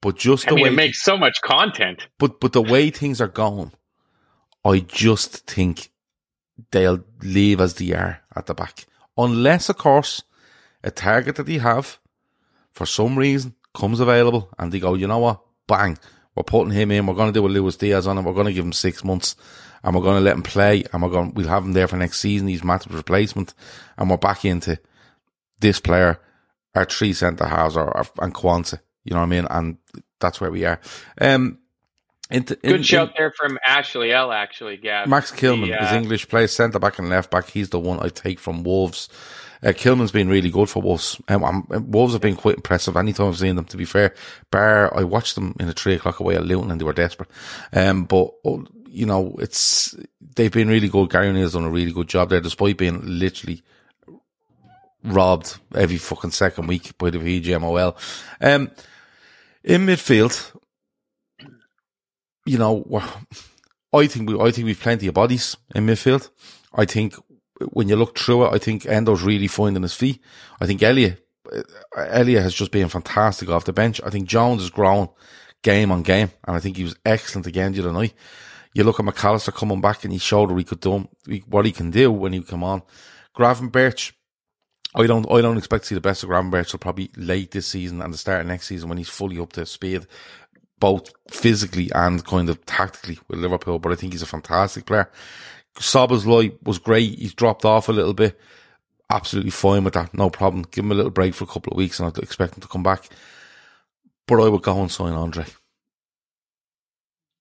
[0.00, 2.08] But just I the mean, way it makes so much content.
[2.18, 3.72] but but the way things are going,
[4.64, 5.90] I just think
[6.70, 8.86] they'll leave as they are at the back.
[9.16, 10.22] Unless, of course,
[10.82, 11.98] a target that they have,
[12.72, 15.98] for some reason, comes available and they go, you know what, bang,
[16.34, 18.46] we're putting him in, we're going to do a Luis Diaz on him, we're going
[18.46, 19.36] to give him six months,
[19.82, 21.96] and we're going to let him play, and we're going, we'll have him there for
[21.96, 23.54] next season, he's Matip's replacement,
[23.96, 24.78] and we're back into
[25.60, 26.20] this player,
[26.74, 29.78] our three centre halves, or, or and Quansah, you know what I mean, and
[30.20, 30.80] that's where we are.
[31.20, 31.58] Um,
[32.30, 34.32] into, in- Good shout in- there from Ashley L.
[34.32, 35.08] Actually, Gav.
[35.08, 37.48] Max Kilman The, is uh, English, plays centre back and left back.
[37.48, 39.08] He's the one I take from Wolves.
[39.62, 41.20] Uh, Kilman's been really good for Wolves.
[41.28, 44.14] Um, um, Wolves have been quite impressive anytime I've seen them, to be fair.
[44.50, 47.30] Bar, I watched them in a three o'clock away at Luton and they were desperate.
[47.72, 49.94] Um, but, oh, you know, it's,
[50.34, 51.10] they've been really good.
[51.10, 53.62] Gary O'Neill's done a really good job there, despite being literally
[55.04, 57.96] robbed every fucking second week by the PGMOL.
[58.40, 58.70] Um,
[59.62, 60.54] in midfield,
[62.46, 62.84] you know,
[63.92, 66.30] I think we, I think we've plenty of bodies in midfield.
[66.74, 67.14] I think
[67.70, 70.20] when you look through it, I think Endo's really finding his feet.
[70.60, 71.62] I think Elliott, uh,
[71.96, 74.00] Elliott has just been fantastic off the bench.
[74.04, 75.08] I think Jones has grown
[75.62, 78.14] game on game, and I think he was excellent again the other night.
[78.74, 81.08] You look at McAllister coming back, and he showed what he could do,
[81.46, 82.82] what he can do when he come on.
[83.36, 84.12] Gravenberch,
[84.94, 87.66] I don't, I don't expect to see the best of Gravenberch till probably late this
[87.66, 90.06] season and the start of next season when he's fully up to speed,
[90.78, 93.78] both physically and kind of tactically with Liverpool.
[93.78, 95.10] But I think he's a fantastic player.
[95.76, 97.18] Szoboszlai was great.
[97.18, 98.38] He's dropped off a little bit.
[99.10, 100.14] Absolutely fine with that.
[100.14, 100.64] No problem.
[100.70, 102.68] Give him a little break for a couple of weeks and I'd expect him to
[102.68, 103.08] come back.
[104.28, 105.44] But I would go and sign Andre.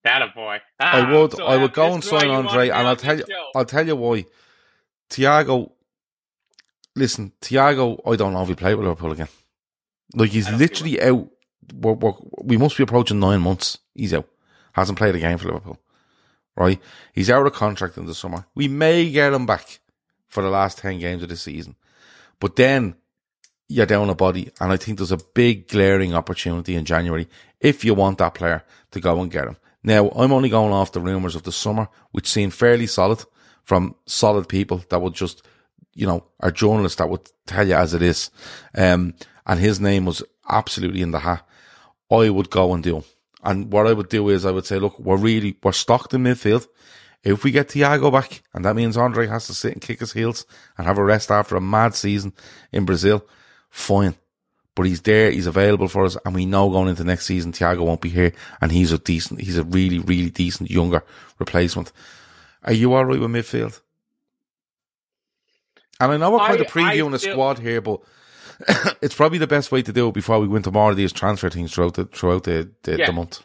[0.04, 0.58] That a boy.
[0.80, 3.46] I Ah, would, so I would go and sign Andre, and I'll tell you, show.
[3.56, 4.26] I'll tell you why.
[5.10, 5.73] Tiago,
[6.96, 9.30] listen, Thiago, I don't know if he played with Liverpool again.
[10.16, 11.30] Like he's literally out.
[11.74, 13.78] We're, we're, we must be approaching nine months.
[13.96, 14.28] He's out.
[14.74, 15.80] Hasn't played a game for Liverpool.
[16.56, 16.80] Right?
[17.14, 18.46] He's out of contract in the summer.
[18.54, 19.80] We may get him back
[20.28, 21.76] for the last ten games of the season,
[22.40, 22.96] but then
[23.70, 27.28] you're down a body, and I think there's a big glaring opportunity in January
[27.60, 29.58] if you want that player to go and get him.
[29.84, 33.24] Now, I'm only going off the rumours of the summer, which seem fairly solid
[33.64, 35.46] from solid people that would just,
[35.94, 38.32] you know, are journalists that would tell you as it is.
[38.76, 39.14] Um,
[39.46, 41.46] and his name was absolutely in the hat.
[42.12, 43.04] I would go and do.
[43.44, 46.24] And what I would do is I would say, look, we're really, we're stocked in
[46.24, 46.68] midfield.
[47.24, 50.14] If we get Thiago back, and that means Andre has to sit and kick his
[50.14, 50.46] heels
[50.78, 52.34] and have a rest after a mad season
[52.72, 53.26] in Brazil,
[53.70, 54.16] fine.
[54.76, 57.86] But he's there, he's available for us, and we know going into next season, Thiago
[57.86, 61.04] won't be here, and he's a decent, he's a really, really decent younger
[61.40, 61.92] replacement.
[62.64, 63.80] Are you alright with midfield?
[66.00, 68.02] And I know we're kind I- of previewing the squad here, but
[69.02, 71.12] it's probably the best way to do it before we go into more of these
[71.14, 73.06] transfer things throughout the throughout the, the, Yeah.
[73.08, 73.44] the month.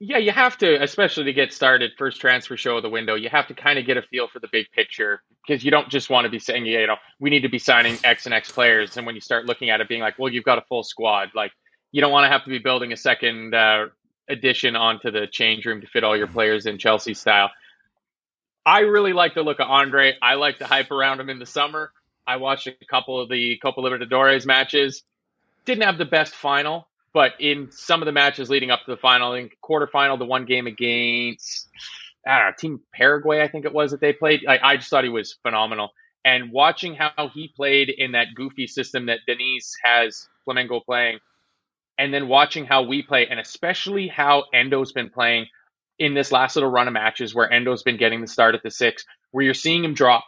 [0.00, 3.28] Yeah, you have to, especially to get started, first transfer show of the window, you
[3.30, 6.08] have to kind of get a feel for the big picture because you don't just
[6.08, 8.52] want to be saying, yeah, you know, we need to be signing X and X
[8.52, 8.96] players.
[8.96, 11.30] And when you start looking at it, being like, well, you've got a full squad.
[11.34, 11.50] Like,
[11.90, 13.86] you don't want to have to be building a second uh,
[14.28, 17.50] addition onto the change room to fit all your players in Chelsea style.
[18.68, 20.12] I really like the look of Andre.
[20.20, 21.90] I like the hype around him in the summer.
[22.26, 25.04] I watched a couple of the Copa Libertadores matches.
[25.64, 28.98] Didn't have the best final, but in some of the matches leading up to the
[28.98, 31.66] final, in quarterfinal, the one game against
[32.26, 34.44] I don't know, Team Paraguay, I think it was that they played.
[34.46, 35.92] I, I just thought he was phenomenal.
[36.26, 41.20] And watching how he played in that goofy system that Diniz has Flamengo playing,
[41.96, 45.46] and then watching how we play, and especially how Endo's been playing
[45.98, 48.70] in this last little run of matches where Endo's been getting the start at the
[48.70, 50.24] six, where you're seeing him drop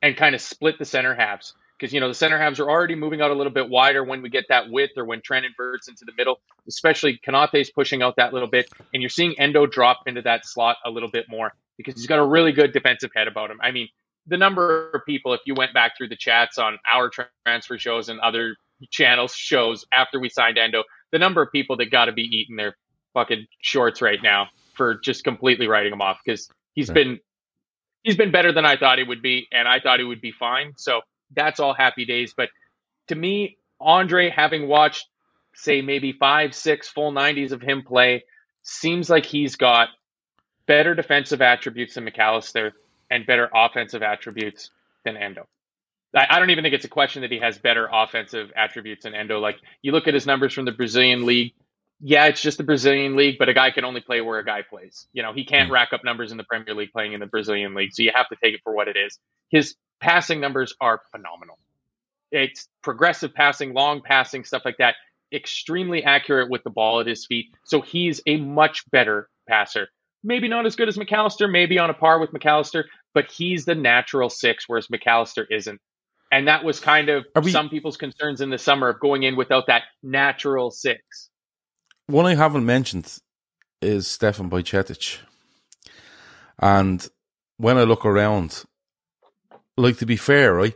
[0.00, 1.54] and kind of split the center halves.
[1.78, 4.22] Because, you know, the center halves are already moving out a little bit wider when
[4.22, 8.16] we get that width or when Trent inverts into the middle, especially Konate's pushing out
[8.16, 8.70] that little bit.
[8.94, 12.20] And you're seeing Endo drop into that slot a little bit more because he's got
[12.20, 13.58] a really good defensive head about him.
[13.60, 13.88] I mean,
[14.28, 17.10] the number of people, if you went back through the chats on our
[17.44, 18.54] transfer shows and other
[18.90, 22.54] channels shows after we signed Endo, the number of people that got to be eating
[22.54, 22.76] their
[23.12, 26.94] fucking shorts right now for just completely writing him off because he's Yeah.
[26.94, 27.20] been
[28.02, 30.32] he's been better than I thought he would be, and I thought he would be
[30.32, 30.74] fine.
[30.76, 31.02] So
[31.34, 32.34] that's all happy days.
[32.36, 32.50] But
[33.08, 35.06] to me, Andre, having watched
[35.54, 38.24] say maybe five, six full 90s of him play,
[38.62, 39.88] seems like he's got
[40.66, 42.72] better defensive attributes than McAllister
[43.10, 44.70] and better offensive attributes
[45.04, 45.46] than Endo.
[46.16, 49.14] I, I don't even think it's a question that he has better offensive attributes than
[49.14, 49.40] Endo.
[49.40, 51.54] Like you look at his numbers from the Brazilian league.
[52.04, 54.62] Yeah, it's just the Brazilian league, but a guy can only play where a guy
[54.62, 55.06] plays.
[55.12, 55.74] You know, he can't Mm.
[55.74, 57.92] rack up numbers in the Premier League playing in the Brazilian league.
[57.92, 59.18] So you have to take it for what it is.
[59.50, 61.58] His passing numbers are phenomenal.
[62.32, 64.96] It's progressive passing, long passing, stuff like that.
[65.32, 67.54] Extremely accurate with the ball at his feet.
[67.64, 69.88] So he's a much better passer.
[70.24, 72.84] Maybe not as good as McAllister, maybe on a par with McAllister,
[73.14, 75.80] but he's the natural six, whereas McAllister isn't.
[76.32, 79.36] And that was kind of we- some people's concerns in the summer of going in
[79.36, 81.28] without that natural six.
[82.06, 83.18] One I haven't mentioned
[83.80, 85.18] is Stefan Bajcetic.
[86.58, 87.08] And
[87.56, 88.64] when I look around,
[89.76, 90.74] like to be fair, right?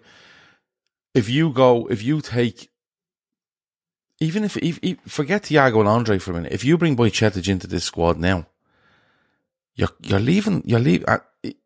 [1.15, 2.71] If you go, if you take,
[4.21, 7.49] even if, if, if forget Thiago and Andre for a minute, if you bring Bajcetic
[7.49, 8.47] into this squad now,
[9.75, 11.09] you're you're leaving, you're leaving.
[11.09, 11.57] Uh, it,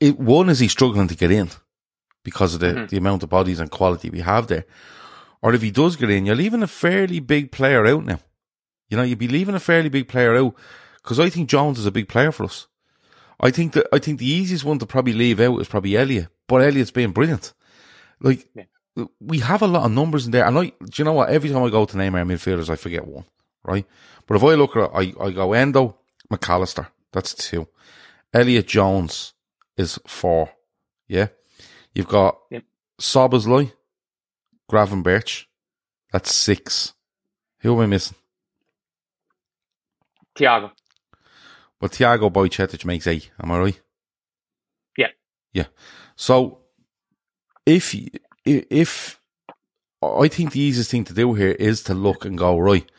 [0.00, 1.50] it, one is he struggling to get in
[2.24, 2.88] because of the Mhm.
[2.88, 4.64] the amount of bodies and quality we have there,
[5.40, 8.18] or if he does get in, you're leaving a fairly big player out now.
[8.90, 10.54] You know, you'd be leaving a fairly big player out
[11.02, 12.66] because I think Jones is a big player for us.
[13.40, 16.28] I think that I think the easiest one to probably leave out is probably Elliott,
[16.46, 17.54] but Elliott's been brilliant.
[18.20, 18.64] Like Yeah.
[19.20, 21.30] we have a lot of numbers in there, and I, do you know what?
[21.30, 23.24] Every time I go to name our midfielders, I forget one,
[23.64, 23.86] right?
[24.26, 25.96] But if I look at it, I, I go Endo,
[26.30, 27.66] McAllister, that's two.
[28.34, 29.32] Elliott Jones
[29.76, 30.50] is four.
[31.08, 31.28] Yeah,
[31.94, 32.64] you've got Yep.
[33.00, 33.72] Szoboszlai,
[34.70, 35.46] Gravenberch,
[36.12, 36.92] that's six.
[37.60, 38.16] Who am I missing?
[40.40, 40.70] Thiago.
[41.80, 43.30] Well, Thiago Bajcetic makes eight.
[43.42, 43.80] Am I right?
[44.96, 45.08] Yeah.
[45.52, 45.66] Yeah.
[46.16, 46.60] So
[47.66, 47.94] if
[48.44, 49.20] if
[50.02, 52.90] I think the easiest thing to do here is to look and go right.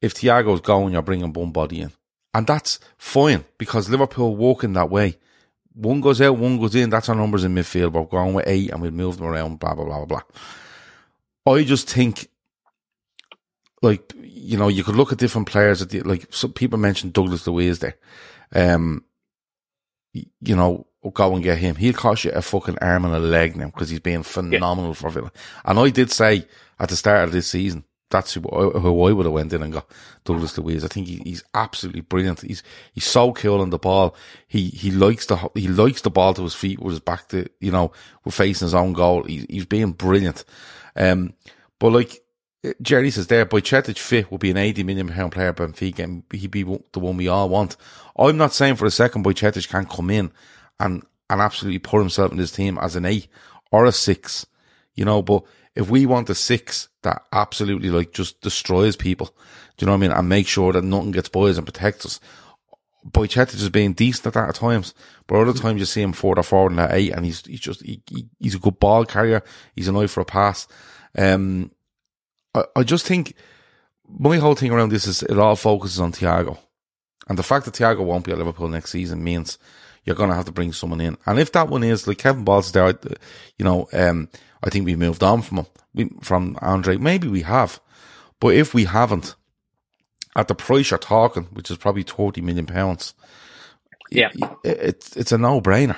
[0.00, 1.92] If Thiago's going, you're bringing one body in,
[2.34, 5.18] and that's fine because Liverpool walking that way.
[5.74, 6.90] One goes out, one goes in.
[6.90, 7.92] That's our numbers in midfield.
[7.92, 9.58] We're going with eight, and we'll move them around.
[9.58, 10.20] Blah blah blah blah
[11.44, 11.54] blah.
[11.54, 12.28] I just think
[13.82, 15.82] like you know, you could look at different players.
[15.82, 17.96] At the, like some people mentioned Douglas Luiz there.
[18.54, 19.04] Um,
[20.12, 21.76] you know, go and get him.
[21.76, 25.10] He'll cost you a fucking arm and a leg now because he's been phenomenal for
[25.10, 25.32] Villa.
[25.64, 26.46] And I did say
[26.78, 29.62] at the start of this season that's who I, who I would have went in
[29.62, 29.90] and got
[30.24, 30.84] Douglas Luiz.
[30.84, 32.42] I think he, he's absolutely brilliant.
[32.42, 32.62] He's
[32.92, 34.14] he's so cool on the ball.
[34.46, 37.48] He he likes the he likes the ball to his feet with his back to
[37.58, 37.90] you know
[38.24, 39.24] with facing his own goal.
[39.24, 40.44] He's he's being brilliant.
[40.94, 41.32] Um,
[41.80, 42.21] but like
[42.80, 46.50] Jerry says there, Bajcetic fit will be an 80 million pound player Benfica and he'd
[46.50, 47.76] be the one we all want.
[48.16, 50.30] I'm not saying for a second Bajcetic can't come in
[50.78, 53.26] and, and absolutely put himself in this team as an eight
[53.72, 54.46] or a six,
[54.94, 55.42] you know, but
[55.74, 59.34] if we want a six that absolutely like just destroys people,
[59.76, 60.12] do you know what I mean?
[60.12, 62.20] And make sure that nothing gets boys and protects us.
[63.04, 64.94] Bajcetic is being decent at that at times,
[65.26, 67.58] but other times you see him forward or forward in that eight and he's, he's
[67.58, 69.42] just, he, he, he's a good ball carrier.
[69.74, 70.68] He's an eye for a pass.
[71.18, 71.72] Um,
[72.54, 73.34] I, I just think
[74.08, 76.58] my whole thing around this is it all focuses on Thiago.
[77.28, 79.58] And the fact that Thiago won't be at Liverpool next season means
[80.04, 81.16] you're going to have to bring someone in.
[81.26, 82.94] And if that one is like Kevin Balls there, I-
[83.58, 84.28] you know, um,
[84.62, 86.96] I think we moved on from him, we, from Andre.
[86.96, 87.80] Maybe we have,
[88.40, 89.36] but if we haven't,
[90.34, 93.14] at the price you're talking, which is probably 30 million pounds,
[94.10, 94.30] Yeah.
[94.64, 95.96] it, it's it's a no brainer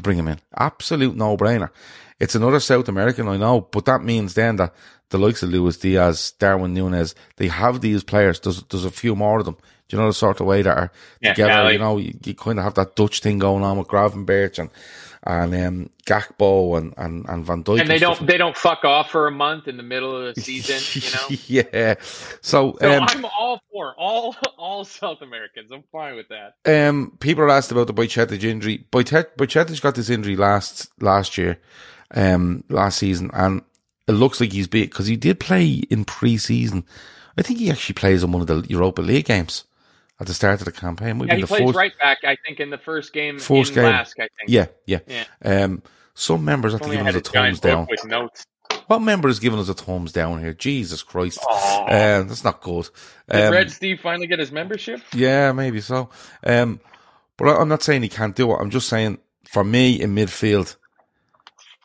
[0.00, 0.38] to bring him in.
[0.56, 1.70] Absolute no brainer.
[2.18, 4.74] It's another South American, I know, but that means then that
[5.10, 8.38] the likes of Luis Diaz, Darwin Nunez, they have these players.
[8.40, 9.56] There's there's a few more of them.
[9.88, 11.50] Do you know the sort of way that are Yeah, together?
[11.52, 13.88] yeah, like- you know, you, you kind of have that Dutch thing going on with
[13.88, 14.70] Gravenberch and
[15.24, 17.80] and um, Gakpo and, and and Van Dijk.
[17.80, 18.18] And they stuff.
[18.18, 21.10] don't they don't fuck off for a month in the middle of the season, you
[21.12, 21.42] know.
[21.46, 21.94] yeah.
[22.40, 25.70] So, So um, I'm all for all all South Americans.
[25.70, 26.54] I'm fine with that.
[26.64, 28.86] Um, people are asked about the Bajcetic injury.
[28.90, 31.58] Bajcetic Bajcetic got this injury last last year,
[32.14, 33.62] um, last season, and
[34.08, 36.84] it looks like he's big because he did play in pre-season.
[37.36, 39.64] I think he actually plays in one of the Europa League games
[40.20, 41.18] at the start of the campaign.
[41.18, 42.18] Might Yeah, he the plays first, right back.
[42.24, 43.84] I think in the first game first in game.
[43.92, 44.48] LASK, I think.
[44.48, 44.98] Yeah, yeah.
[45.06, 45.24] Yeah.
[45.44, 45.82] Um,
[46.14, 47.88] some members have to give us a thumbs down.
[48.86, 50.52] What member has given us a thumbs down here?
[50.52, 52.88] Jesus Christ, um, that's not good.
[53.30, 55.00] Did Um, Red Steve finally get his membership?
[55.14, 56.10] Yeah, maybe so.
[56.44, 56.80] Um,
[57.36, 58.56] but I- I'm not saying he can't do it.
[58.60, 59.18] I'm just saying
[59.48, 60.76] for me in midfield,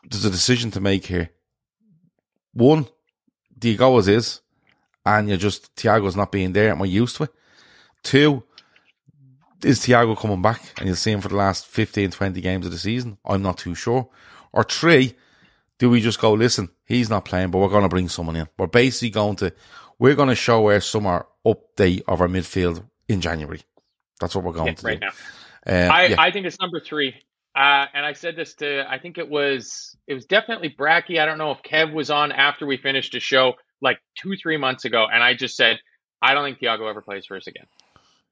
[0.09, 1.29] there's a decision to make here.
[2.53, 2.87] One,
[3.57, 4.41] do you go as is,
[5.05, 7.29] and you're just Thiago's not being there, and we're used to it.
[8.05, 8.43] Two,
[9.63, 12.71] is Thiago coming back and you'll see him for the last 15, 20 games of
[12.71, 13.17] the season?
[13.25, 14.07] I'm not too sure.
[14.53, 15.15] Or three,
[15.79, 18.47] do we just go, listen, he's not playing, but we're going to bring someone in.
[18.57, 19.53] We're basically going to,
[19.99, 23.61] we're going to show our summer update of our midfield in January.
[24.21, 25.07] That's what we're going Yeah, to right do.
[25.07, 25.85] now.
[25.87, 26.15] Um, I, yeah.
[26.19, 27.15] I think it's number three.
[27.55, 31.19] Uh, and I said this to, I think it was, it was definitely Bracky.
[31.19, 34.57] I don't know if Kev was on after we finished the show like two, three
[34.57, 35.07] months ago.
[35.11, 35.79] And I just said,
[36.21, 37.65] I don't think Thiago ever plays for us again.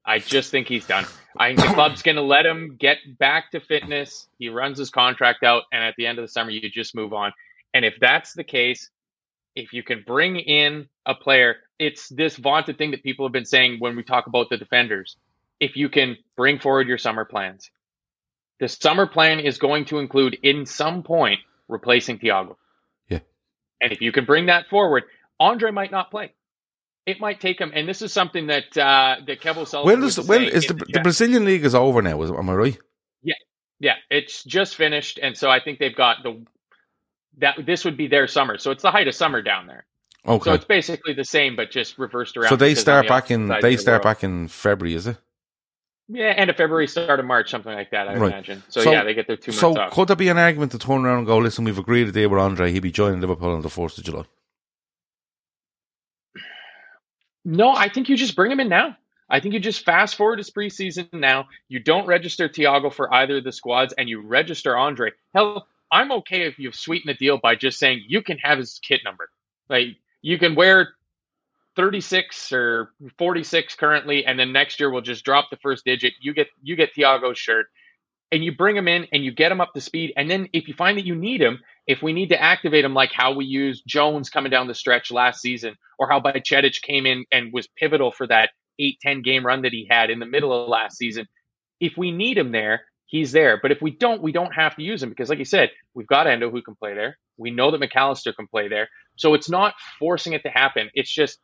[0.05, 1.05] I just think he's done.
[1.37, 4.27] I think the club's going to let him get back to fitness.
[4.37, 5.63] He runs his contract out.
[5.71, 7.31] And at the end of the summer, you just move on.
[7.73, 8.89] And if that's the case,
[9.55, 13.45] if you can bring in a player, it's this vaunted thing that people have been
[13.45, 15.15] saying when we talk about the defenders.
[15.59, 17.71] If you can bring forward your summer plans,
[18.59, 22.55] the summer plan is going to include, in some point, replacing Thiago.
[23.09, 23.19] Yeah.
[23.81, 25.03] And if you can bring that forward,
[25.39, 26.33] Andre might not play.
[27.05, 29.99] It might take him, and this is something that uh, that Kevo Sullivan.
[29.99, 30.99] when does, when is in the, the.
[31.01, 32.21] Brazilian league is over now?
[32.21, 32.77] Is, am I right?
[33.21, 33.33] Yeah,
[33.79, 36.45] yeah, it's just finished, and so I think they've got the
[37.39, 38.57] that this would be their summer.
[38.57, 39.85] So it's the height of summer down there.
[40.25, 40.51] Okay.
[40.51, 42.49] So it's basically the same, but just reversed around.
[42.49, 44.15] So they start the back in, they the start world.
[44.15, 45.17] back in February, is it?
[46.07, 48.07] Yeah, end of February, start of March, something like that.
[48.07, 48.31] I Right.
[48.31, 48.63] imagine.
[48.69, 49.91] So, yeah, they get their two months So off.
[49.91, 52.29] could there be an argument to turn around and go, listen, we've agreed a deal
[52.29, 54.25] with Andre, he'll be joining Liverpool on the fourth of July?
[57.45, 58.97] No, I think you just bring him in now.
[59.29, 61.47] I think you just fast forward his preseason now.
[61.67, 65.11] You don't register Thiago for either of the squads, and you register Andre.
[65.33, 68.79] Hell, I'm okay if you've sweetened the deal by just saying you can have his
[68.83, 69.29] kit number.
[69.69, 70.93] Like you can wear
[71.75, 76.13] 36 or 46 currently, and then next year we'll just drop the first digit.
[76.21, 77.67] You get you get Thiago's shirt,
[78.31, 80.13] and you bring him in and you get him up to speed.
[80.17, 82.93] And then if you find that you need him, if we need to activate him,
[82.93, 87.05] like how we used Jones coming down the stretch last season, or how Bajcetic came
[87.05, 90.25] in and was pivotal for that 8 10 game run that he had in the
[90.25, 91.27] middle of last season.
[91.79, 93.59] If we need him there, he's there.
[93.61, 96.07] But if we don't, we don't have to use him because, like you said, we've
[96.07, 97.17] got Endo who can play there.
[97.37, 98.89] We know that McAllister can play there.
[99.17, 100.89] So it's not forcing it to happen.
[100.93, 101.39] It's just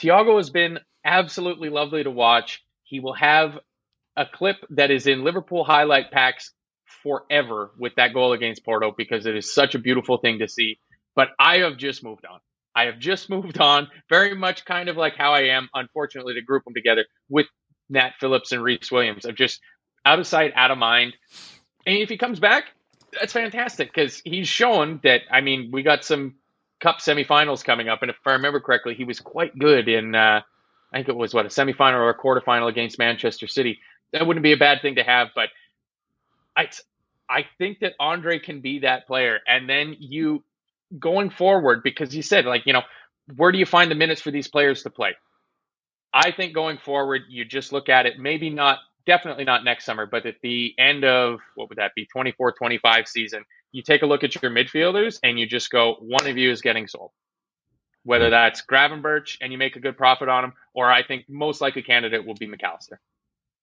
[0.00, 2.62] Thiago has been absolutely lovely to watch.
[2.84, 3.58] He will have
[4.16, 6.52] a clip that is in Liverpool highlight packs
[7.02, 10.78] forever with that goal against Porto because it is such a beautiful thing to see.
[11.14, 12.40] But I have just moved on.
[12.74, 16.42] I have just moved on, very much kind of like how I am, unfortunately, to
[16.42, 17.46] group them together with
[17.88, 19.24] Nat Phillips and Rhys Williams.
[19.24, 19.60] of just
[20.04, 21.16] out of sight, out of mind.
[21.86, 22.64] And if he comes back,
[23.18, 25.22] that's fantastic because he's shown that.
[25.30, 26.36] I mean, we got some
[26.80, 30.14] cup semifinals coming up, and if I remember correctly, he was quite good in.
[30.14, 30.40] Uh,
[30.92, 33.78] I think it was what a semifinal or a quarterfinal against Manchester City.
[34.12, 35.48] That wouldn't be a bad thing to have, but
[36.56, 36.68] I,
[37.28, 40.44] I think that Andre can be that player, and then you
[40.98, 42.82] going forward because you said like you know
[43.34, 45.16] where do you find the minutes for these players to play?
[46.12, 48.18] I think going forward, you just look at it.
[48.18, 52.06] Maybe not, definitely not next summer, but at the end of what would that be,
[52.06, 56.26] 24 25 season, you take a look at your midfielders and you just go, one
[56.26, 57.10] of you is getting sold.
[58.04, 58.32] Whether hmm.
[58.32, 61.82] that's Gravenberch and you make a good profit on him, or I think most likely
[61.82, 62.98] candidate will be McAllister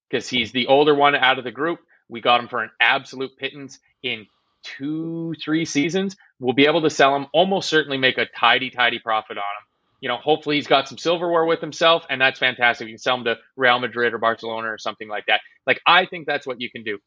[0.09, 1.79] because he's the older one out of the group.
[2.09, 4.27] We got him for an absolute pittance in
[4.63, 6.15] two, three seasons.
[6.39, 9.67] We'll be able to sell him, almost certainly make a tidy, tidy profit on him
[10.03, 12.87] you know, hopefully he's got some silverware with himself, and that's fantastic.
[12.89, 15.39] You can sell him to Real Madrid or Barcelona or something like that.
[15.65, 16.97] Like, I think that's what you can do.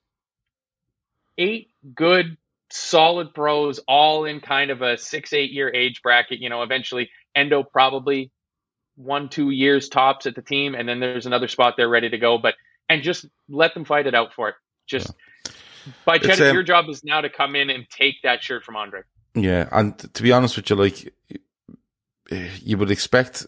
[1.37, 2.39] Eight good,
[2.71, 6.41] solid pros, all in kind of a six, eight year age bracket.
[6.41, 8.31] You know, eventually Endo probably
[8.97, 12.17] one, two years tops at the team, and then there's another spot there ready to
[12.17, 12.39] go.
[12.39, 12.55] But
[12.89, 14.55] and just let them fight it out for it.
[14.87, 15.12] Just
[16.05, 18.76] by chance, um, your job is now to come in and take that shirt from
[18.76, 19.03] Andre.
[19.34, 21.12] Yeah, and to be honest with you, like
[22.62, 23.47] you would expect,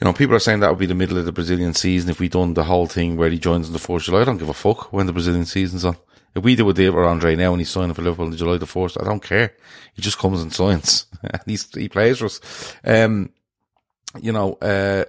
[0.00, 2.20] you know, people are saying that would be the middle of the Brazilian season if
[2.20, 4.22] we done the whole thing where he joins on the fourth of July.
[4.22, 5.96] I don't give a fuck when the Brazilian season's on.
[6.34, 8.58] If we do a deal with Andre now and he's signing for Liverpool on July
[8.58, 9.54] the fourth, I don't care.
[9.94, 11.06] He just comes and signs.
[11.46, 12.74] he's, he plays for us.
[12.84, 13.30] Um,
[14.20, 15.04] you know, uh,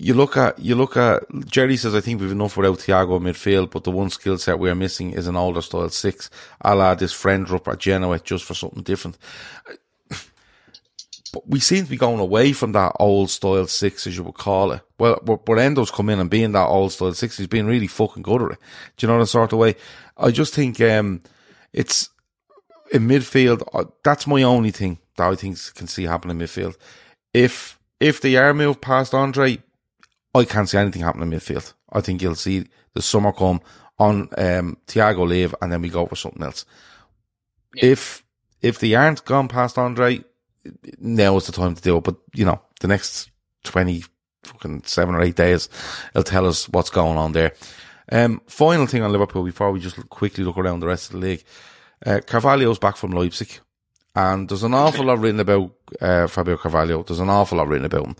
[0.00, 3.70] you look at you look at Jerry says I think we've enough without Thiago midfield,
[3.70, 6.30] but the one skill set we are missing is an older style six,
[6.62, 9.18] a la this Frendrup at Genoa just for something different.
[11.32, 14.34] But we seem to be going away from that old style six, as you would
[14.34, 14.80] call it.
[14.98, 18.24] Well, but Endo's come in and being that old style six, he's been really fucking
[18.24, 18.58] good at it.
[18.96, 19.76] Do you know the sort of way?
[20.16, 21.22] I just think um,
[21.72, 22.08] it's
[22.92, 23.62] in midfield.
[23.72, 26.76] Uh, that's my only thing that I think can see happen in midfield.
[27.32, 29.62] If if they are moved past Andre,
[30.34, 31.72] I can't see anything happening in midfield.
[31.92, 33.60] I think you'll see the summer come
[33.98, 36.64] on um, Thiago leave, and then we go for something else.
[37.76, 38.24] If
[38.62, 40.24] if they aren't gone past Andre,
[40.98, 42.04] now is the time to do it.
[42.04, 43.30] But you know, the next
[43.64, 44.04] 20,
[44.44, 45.68] fucking seven or eight days.
[46.10, 47.52] It'll tell us what's going on there.
[48.12, 51.26] Um, final thing on Liverpool before we just quickly look around the rest of the
[51.26, 51.44] league.
[52.04, 53.60] Uh, Carvalho's back from Leipzig.
[54.14, 57.04] And there's an awful lot written about uh, Fabio Carvalho.
[57.04, 58.16] There's an awful lot written about him.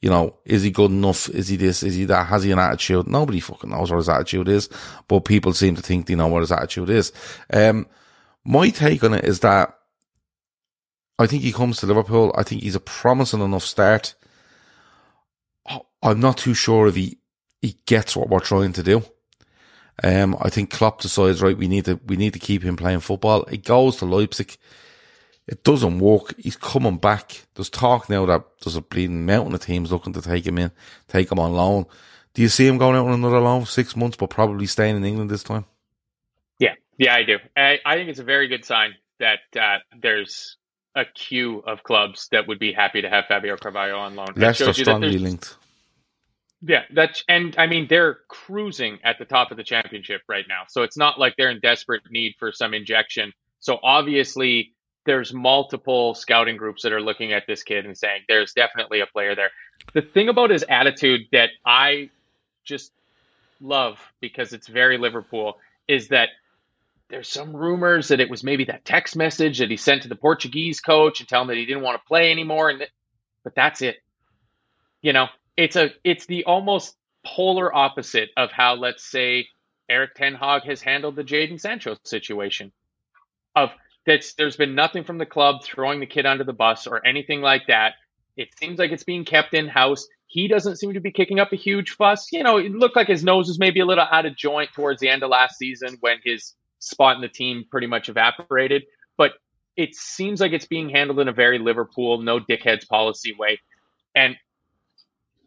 [0.00, 1.28] You know, is he good enough?
[1.28, 1.82] Is he this?
[1.82, 2.28] Is he that?
[2.28, 3.06] Has he an attitude?
[3.06, 4.70] Nobody fucking knows what his attitude is,
[5.06, 7.12] but people seem to think they know what his attitude is.
[7.52, 7.86] Um,
[8.44, 9.78] my take on it is that
[11.18, 12.34] I think he comes to Liverpool.
[12.36, 14.14] I think he's a promising enough start.
[16.02, 17.18] I'm not too sure if he,
[17.62, 19.02] he gets what we're trying to do.
[20.02, 23.00] Um, I think Klopp decides, right, we need to, we need to keep him playing
[23.00, 23.44] football.
[23.48, 24.56] He goes to Leipzig.
[25.46, 26.34] It doesn't work.
[26.38, 27.44] He's coming back.
[27.54, 30.70] There's talk now that there's a bleeding mountain of teams looking to take him in,
[31.08, 31.84] take him on loan.
[32.32, 35.04] Do you see him going out on another loan, six months, but probably staying in
[35.04, 35.66] England this time?
[36.58, 37.38] Yeah, yeah, I do.
[37.56, 40.56] I, I think it's a very good sign that uh, there's
[40.94, 44.28] a queue of clubs that would be happy to have Fabio Carvalho on loan.
[44.36, 45.56] Leicester strongly linked.
[46.62, 50.62] Yeah, that's and I mean they're cruising at the top of the championship right now.
[50.68, 53.32] So it's not like they're in desperate need for some injection.
[53.60, 54.73] So obviously
[55.04, 59.06] there's multiple scouting groups that are looking at this kid and saying there's definitely a
[59.06, 59.50] player there.
[59.92, 62.10] The thing about his attitude that I
[62.64, 62.92] just
[63.60, 66.30] love because it's very Liverpool is that
[67.08, 70.16] there's some rumors that it was maybe that text message that he sent to the
[70.16, 72.88] Portuguese coach and tell him that he didn't want to play anymore and that,
[73.42, 73.96] but that's it.
[75.02, 79.48] You know, it's a it's the almost polar opposite of how let's say
[79.88, 82.72] Erik Ten Hag has handled the Jadon Sancho situation.
[83.54, 83.70] Of
[84.06, 87.40] that's there's been nothing from the club throwing the kid under the bus or anything
[87.40, 87.94] like that.
[88.36, 90.06] It seems like it's being kept in house.
[90.26, 92.28] He doesn't seem to be kicking up a huge fuss.
[92.32, 95.00] You know, it looked like his nose was maybe a little out of joint towards
[95.00, 98.82] the end of last season when his spot in the team pretty much evaporated.
[99.16, 99.32] But
[99.76, 103.60] it seems like it's being handled in a very Liverpool, no dickheads policy way.
[104.14, 104.36] And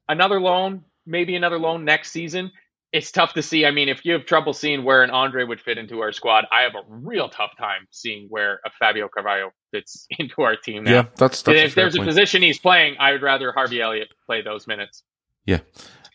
[0.08, 2.52] another loan, maybe another loan next season
[2.94, 3.66] it's tough to see.
[3.66, 6.46] I mean, if you have trouble seeing where an Andre would fit into our squad,
[6.52, 10.84] I have a real tough time seeing where a Fabio Carvalho fits into our team
[10.84, 10.92] now.
[10.92, 12.08] Yeah, that's, that's if there's point.
[12.08, 15.04] a position he's playing, I would rather Harvey Elliott play those minutes.
[15.46, 15.60] Yeah.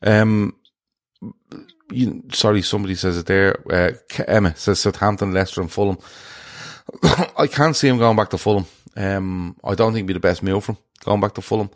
[0.02, 0.56] Um,
[1.90, 3.62] you, sorry, somebody says it there.
[3.70, 3.92] Uh,
[4.26, 5.98] Emma says Southampton, Leicester, and Fulham.
[7.38, 8.66] I can't see him going back to Fulham.
[8.96, 11.70] Um, I don't think it'd be the best move from going back to Fulham.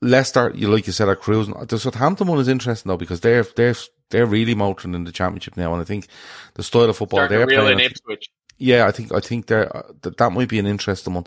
[0.00, 1.54] Leicester, you like you said, are cruising.
[1.66, 3.74] The Southampton one is interesting though because they're they're
[4.14, 6.06] they're really motoring in the championship now, and I think
[6.54, 7.80] the style of football Starting they're playing.
[7.80, 8.30] Ipswich.
[8.58, 9.66] Yeah, I think I think they're,
[10.02, 11.24] that that might be an interesting one.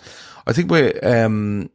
[0.48, 1.70] I think we um,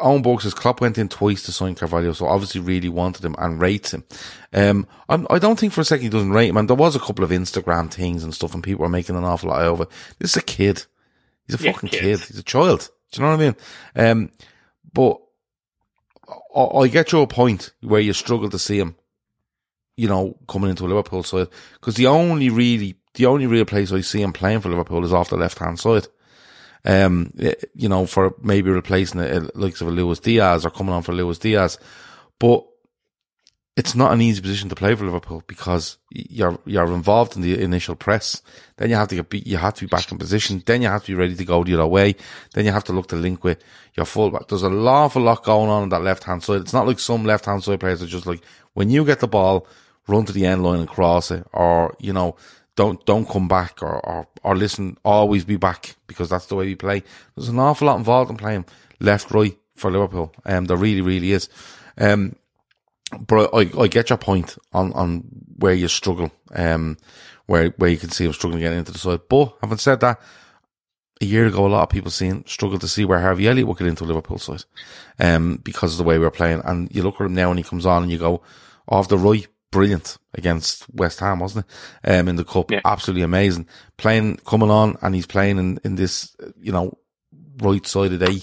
[0.00, 3.36] Owen Burke says Klopp went in twice to sign Carvalho, so obviously really wanted him
[3.38, 4.04] and rates him.
[4.52, 6.56] Um, I'm, I do not think for a second he doesn't rate him.
[6.56, 9.24] And there was a couple of Instagram things and stuff, and people were making an
[9.24, 9.86] awful lot over.
[10.18, 10.84] This is a kid.
[11.46, 12.20] He's a Yeah, fucking kids.
[12.22, 12.28] kid.
[12.28, 12.90] He's a child.
[13.12, 13.56] Do you know what I mean?
[14.10, 14.30] Um,
[14.92, 15.18] but
[16.54, 18.96] I, I get your point where you struggle to see him,
[19.98, 23.90] you know, coming into a Liverpool side because the only really, the only real place
[23.92, 26.06] I see him playing for Liverpool is off the left hand side.
[26.84, 30.94] Um, eh, you know, for maybe replacing the likes of a Luis Diaz or coming
[30.94, 31.78] on for Luis Diaz,
[32.38, 32.64] but
[33.76, 37.60] it's not an easy position to play for Liverpool because you're you're involved in the
[37.60, 38.40] initial press.
[38.76, 40.62] Then you have to get beat, you have to be back in position.
[40.64, 42.14] Then you have to be ready to go the other way.
[42.54, 43.62] Then you have to look to link with
[43.94, 44.46] your fullback.
[44.46, 46.60] There's an awful lot going on on that left hand side.
[46.60, 48.42] It's not like some left hand side players are just like
[48.74, 49.66] when you get the ball,
[50.08, 52.36] run to the end line and cross it, or you know
[52.76, 56.66] don't don't come back or or, or listen, always be back because that's the way
[56.66, 57.02] we play.
[57.36, 58.64] There's an awful lot involved in playing
[59.00, 60.32] left right for Liverpool.
[60.44, 61.48] Um, there really really is.
[61.98, 62.36] Um,
[63.26, 65.24] but I, I get your point on, on
[65.56, 66.98] where you struggle, um,
[67.46, 69.20] where, where you can see him struggling getting into the side.
[69.28, 70.20] But having said that,
[71.20, 73.78] a year ago, a lot of people seen, struggled to see where Harvey Elliott would
[73.78, 74.64] get into Liverpool side,
[75.18, 76.60] um, because of the way we're playing.
[76.64, 78.42] And you look at him now and he comes on and you go,
[78.86, 81.66] off the right, brilliant against West Ham, wasn't
[82.04, 82.10] it?
[82.10, 82.80] Um, in the cup, Yeah.
[82.84, 83.66] absolutely amazing.
[83.96, 86.96] Playing, coming on and he's playing in, in this, you know,
[87.60, 88.42] right side of day,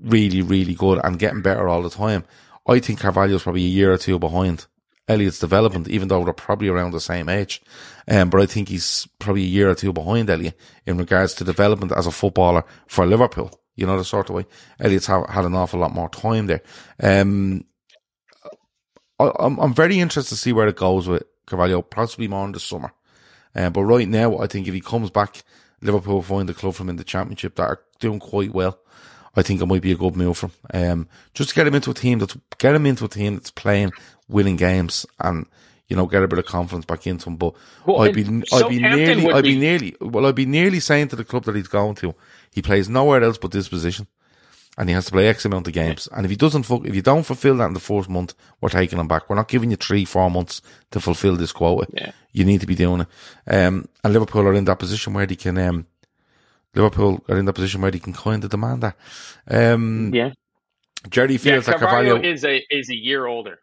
[0.00, 2.24] really, really good and getting better all the time.
[2.66, 4.66] I think Carvalho's probably a year or two behind
[5.06, 7.60] Elliott's development, even though they're probably around the same age.
[8.08, 11.44] Um, but I think he's probably a year or two behind Elliott in regards to
[11.44, 13.50] development as a footballer for Liverpool.
[13.76, 14.46] You know, the sort of way
[14.80, 16.62] Elliott's ha- had an awful lot more time there.
[17.02, 17.64] Um,
[19.18, 22.52] I, I'm, I'm very interested to see where it goes with Carvalho, possibly more in
[22.52, 22.92] the summer.
[23.54, 25.42] Um, but right now, I think if he comes back,
[25.80, 28.78] Liverpool will find the club from in the championship that are doing quite well.
[29.36, 30.52] I think it might be a good move for him.
[30.72, 33.50] Um, just to get him into a team that's get him into a team that's
[33.50, 33.92] playing
[34.28, 35.46] winning games and
[35.88, 37.36] you know get a bit of confidence back into him.
[37.36, 37.54] But
[37.84, 41.08] Well, I'd be I'd be nearly I'd be be- nearly well I'd be nearly saying
[41.08, 42.14] to the club that he's going to
[42.52, 44.06] he plays nowhere else but this position.
[44.76, 46.08] And he has to play X amount of games.
[46.12, 48.98] And if he doesn't, if you don't fulfill that in the first month, we're taking
[48.98, 49.28] him back.
[49.30, 50.60] We're not giving you three, four months
[50.90, 51.86] to fulfill this quota.
[51.92, 52.12] Yeah.
[52.32, 53.08] You need to be doing it.
[53.46, 55.86] Um, and Liverpool are in that position where they can, um,
[56.74, 58.96] Liverpool are in that position where they can kind of demand that.
[59.48, 60.30] Um, Yeah.
[61.08, 63.58] Jerry Yeah, feels that Carvalho Carvalho, is a is a year older.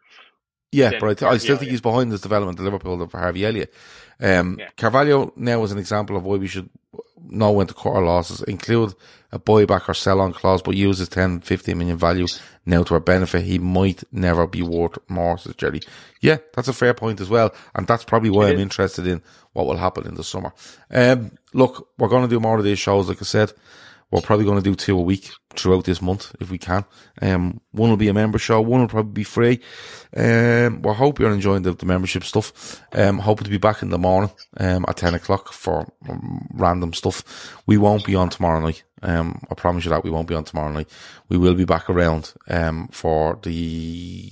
[0.70, 3.44] yeah, but I, th- I still think he's behind this development of Liverpool for Harvey
[3.44, 3.74] Elliott.
[4.20, 4.68] Um, Yeah.
[4.76, 6.70] Carvalho now is an example of why we should
[7.28, 8.94] know when to cut our losses, include
[9.32, 12.26] a buyback or sell on clause, but use his 10, 15 million value
[12.66, 13.42] now to our benefit.
[13.42, 15.80] He might never be worth more, says Jerry.
[16.20, 17.54] Yeah, that's a fair point as well.
[17.74, 19.22] And that's probably why I'm interested in
[19.54, 20.52] what will happen in the summer.
[20.90, 23.52] Um, look, we're going to do more of these shows, like I said.
[24.10, 26.84] We're probably going to do two a week throughout this month if we can.
[27.22, 29.60] Um, one will be a member show, one will probably be free.
[30.14, 32.82] Um, we hope you're enjoying the, the membership stuff.
[32.92, 36.92] Um, hoping to be back in the morning, um, at 10 o'clock for um, random
[36.92, 37.56] stuff.
[37.66, 38.82] We won't be on tomorrow night.
[39.02, 40.88] Um, I promise you that we won't be on tomorrow night.
[41.28, 44.30] We will be back around, um, for the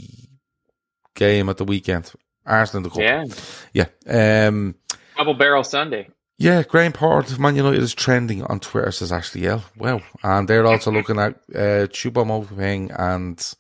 [1.15, 2.13] game at the weekend.
[2.47, 3.35] Arsenal in the cup.
[3.75, 3.87] Yeah.
[4.07, 4.47] Yeah.
[4.47, 4.75] Um,
[5.17, 6.09] Double barrel Sunday.
[6.39, 9.63] yeah, Graham Port of Man United is trending on Twitter, says Ashley L.
[9.77, 10.01] Wow.
[10.23, 13.55] And they're also looking at uh, Choupo-Moting and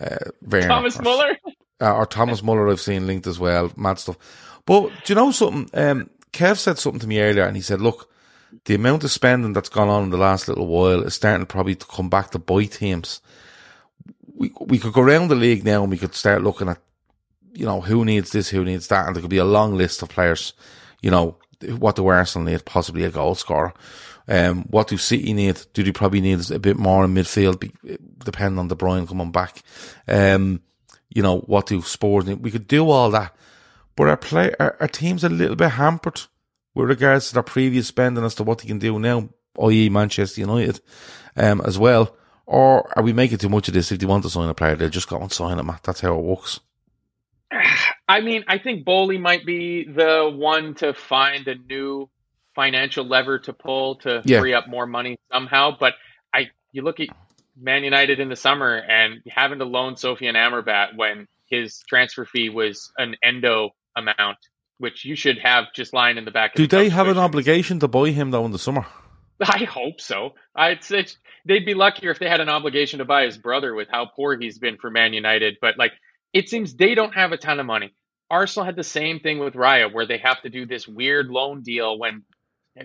[0.00, 0.68] uh, Werner.
[0.68, 1.36] Thomas or, Muller.
[1.80, 3.70] Uh, or Thomas Muller I've seen linked as well.
[3.76, 4.16] Mad stuff.
[4.64, 5.68] But do you know something?
[5.78, 8.08] Um, Kev said something to me earlier and he said, look,
[8.64, 11.74] the amount of spending that's gone on in the last little while is starting probably
[11.74, 13.20] to come back to bite teams.
[14.34, 16.78] We, we could go around the league now and we could start looking at,
[17.52, 19.06] you know, who needs this, who needs that.
[19.06, 20.52] And there could be a long list of players,
[21.00, 21.36] you know,
[21.78, 22.64] what do Arsenal need?
[22.64, 23.72] Possibly a goal scorer.
[24.28, 25.60] Um, what do City need?
[25.72, 27.72] Do they probably need a bit more in midfield, be,
[28.18, 29.62] depending on De Bruyne coming back?
[30.08, 30.60] Um,
[31.10, 32.42] you know, what do Spurs need?
[32.42, 33.34] We could do all that.
[33.96, 36.22] But our play, our, our team's a little bit hampered
[36.74, 39.28] with regards to their previous spending as to what they can do now,
[39.62, 39.88] i.e.
[39.88, 40.80] Manchester United,
[41.36, 42.16] um, as well.
[42.46, 43.92] Or are we making too much of this?
[43.92, 45.70] If they want to sign a player, they'll just go and sign him.
[45.82, 46.60] That's how it works.
[48.08, 52.10] I mean, I think Boehly might be the one to find a new
[52.54, 54.40] financial lever to pull to Yeah.
[54.40, 55.76] free up more money somehow.
[55.78, 55.94] But
[56.34, 57.08] I, you look at
[57.58, 62.48] Man United in the summer and having to loan Sofian Amrabat when his transfer fee
[62.48, 64.38] was an endo amount,
[64.82, 66.50] which you should have just lying in the back.
[66.50, 68.84] of Do the they have an obligation to buy him though in the summer?
[69.40, 70.34] I hope so.
[70.56, 71.06] I'd say
[71.44, 74.36] they'd be luckier if they had an obligation to buy his brother with how poor
[74.36, 75.58] he's been for Man United.
[75.60, 75.92] But like,
[76.32, 77.94] it seems they don't have a ton of money.
[78.28, 81.62] Arsenal had the same thing with Raya, where they have to do this weird loan
[81.62, 81.96] deal.
[81.96, 82.24] When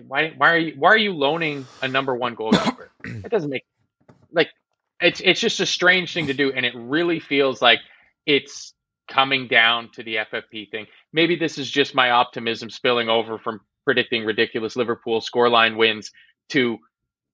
[0.06, 2.90] why why are you why are you loaning a number one goalkeeper?
[3.04, 3.64] it doesn't make
[4.30, 4.50] like
[5.00, 7.80] it's it's just a strange thing to do, and it really feels like
[8.24, 8.72] it's
[9.08, 10.86] coming down to the FFP thing.
[11.12, 16.10] Maybe this is just my optimism spilling over from predicting ridiculous Liverpool scoreline wins
[16.50, 16.78] to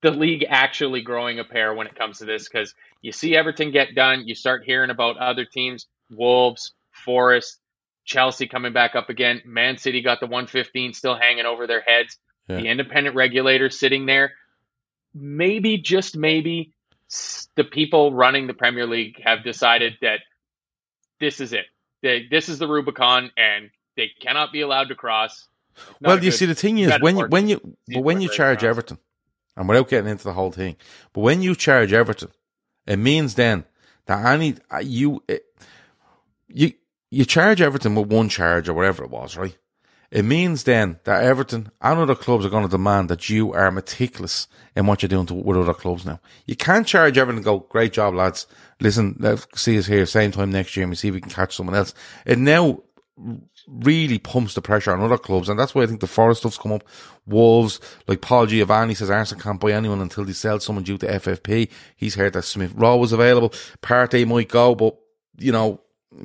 [0.02, 3.72] the league actually growing a pair when it comes to this because you see Everton
[3.72, 7.58] get done, you start hearing about other teams, Wolves, Forest,
[8.04, 9.42] Chelsea coming back up again.
[9.44, 12.18] Man City got the 115 still hanging over their heads.
[12.48, 12.56] Yeah.
[12.56, 14.32] The independent regulator sitting there.
[15.14, 16.74] Maybe, just maybe,
[17.56, 20.20] the people running the Premier League have decided that
[21.20, 21.66] this is it.
[22.02, 25.48] They, this is the Rubicon, and they cannot be allowed to cross.
[26.00, 28.68] Well, you see, the thing is, when you when you but when you charge cross.
[28.68, 28.98] Everton,
[29.56, 30.76] and without getting into the whole thing,
[31.12, 32.30] but when you charge Everton,
[32.86, 33.64] it means then
[34.06, 35.44] that any uh, you it,
[36.48, 36.72] you
[37.10, 39.56] you charge Everton with one charge or whatever it was, right?
[40.10, 43.70] It means then that Everton and other clubs are going to demand that you are
[43.70, 44.46] meticulous
[44.76, 46.20] in what you're doing to, with other clubs now.
[46.46, 48.46] You can't charge Everton and go, great job, lads.
[48.80, 51.30] Listen, let's see us here same time next year and we see if we can
[51.30, 51.94] catch someone else.
[52.26, 52.82] It now
[53.68, 56.58] really pumps the pressure on other clubs, and that's why I think the Forest stuff's
[56.58, 56.84] come up.
[57.26, 61.06] Wolves, like Paul Giovanni says, Arsenal can't buy anyone until they sell someone due to
[61.06, 61.70] FFP.
[61.96, 63.50] He's heard that Smith Rowe was available.
[63.82, 64.96] Partey might go, but
[65.38, 65.80] you know,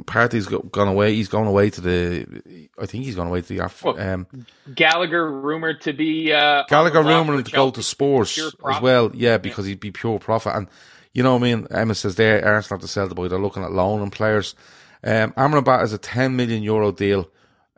[0.05, 1.15] Partey's go, gone away.
[1.15, 2.69] He's gone away to the.
[2.79, 3.59] I think he's gone away to the.
[3.65, 4.27] Af- Well, um,
[4.73, 7.83] Gallagher rumored to be uh, Gallagher rumored to go to.
[7.83, 9.11] Spurs as well.
[9.13, 10.55] Yeah, because he'd be pure profit.
[10.55, 10.67] And
[11.13, 11.67] you know what I mean?
[11.71, 13.27] Emma says there, Arsenal have to sell the boy.
[13.27, 14.55] They're looking at loaning players.
[15.03, 17.29] Um, Amrabat is a 10 million euro deal.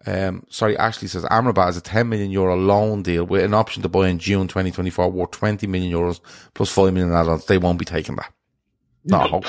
[0.05, 3.83] Um, sorry, Ashley says Amrabat is a 10 million euro loan deal with an option
[3.83, 6.19] to buy in June 2024 worth 20 million euros
[6.55, 7.45] plus 5 million add-ons.
[7.45, 8.33] They won't be taking that.
[9.03, 9.41] No,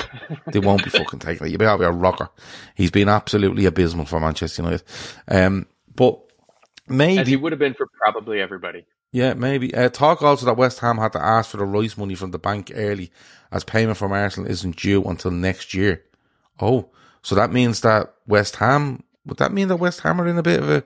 [0.51, 1.51] they won't be fucking taking it.
[1.51, 2.29] You better be a rocker.
[2.75, 4.83] He's been absolutely abysmal for Manchester United.
[5.27, 6.19] Um, but
[6.89, 8.85] as maybe he would have been for probably everybody.
[9.11, 9.73] yeah, maybe.
[9.75, 12.39] Uh, talk also that West Ham had to ask for the Rice money from the
[12.39, 13.11] bank early
[13.51, 16.03] as payment from Arsenal isn't due until next year.
[16.59, 16.89] Oh,
[17.21, 20.43] so that means that West Ham, would that mean that West Ham are in a
[20.43, 20.83] bit of a,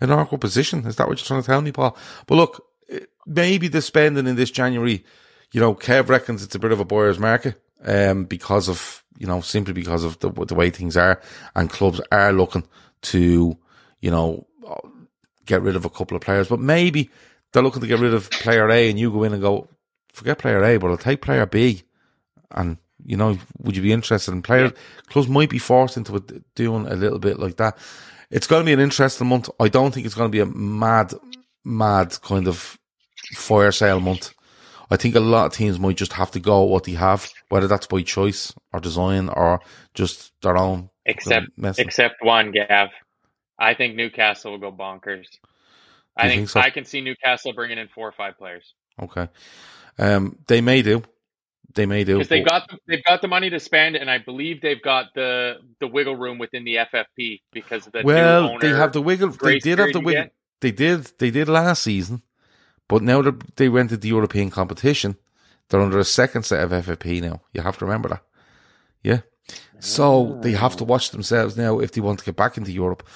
[0.00, 0.84] an awkward position?
[0.86, 1.96] Is that what you're trying to tell me, Paul?
[2.26, 5.04] But look, eh, maybe the spending in this January,
[5.52, 9.26] you know, Kev reckons it's a bit of a buyer's market, um, because of, you
[9.26, 11.20] know, simply because of the, the way things are
[11.54, 12.64] and clubs are looking
[13.02, 13.56] to,
[14.00, 14.46] you know,
[15.46, 17.10] get rid of a couple of players, but maybe
[17.52, 19.68] they're looking to get rid of player A and you go in and go,
[20.12, 21.82] forget player A, but I'll take player B.
[22.50, 24.72] And, you know, would you be interested in player
[25.08, 27.78] Clubs might be forced into doing a little bit like that.
[28.30, 29.48] It's going to be an interesting month.
[29.60, 31.12] I don't think it's going to be a mad,
[31.64, 32.78] mad kind of
[33.34, 34.34] fire sale month.
[34.90, 37.68] I think a lot of teams might just have to go what they have, whether
[37.68, 39.60] that's by choice or design or
[39.94, 40.90] just their own.
[41.06, 41.46] Except,
[41.78, 42.88] except one, Gav.
[43.56, 45.28] I think Newcastle will go bonkers.
[46.16, 46.58] I think, think so?
[46.58, 49.28] I can see Newcastle bringing in four or five players Okay.
[50.00, 51.04] Um, they may do.
[51.76, 52.14] They may do.
[52.14, 55.14] because they got the, they've got the money to spend, and I believe they've got
[55.14, 59.00] the the wiggle room within the FFP because of the well, owner they have the
[59.00, 59.30] wiggle.
[59.30, 60.26] They did have the wiggle.
[60.60, 61.04] They did.
[61.18, 62.22] They did last season,
[62.88, 65.16] but now that they went to the European competition,
[65.68, 67.42] they're under a second set of FFP now.
[67.52, 68.22] You have to remember that.
[69.02, 69.20] Yeah.
[69.80, 73.06] So they have to watch themselves now if they want to get back into Europe,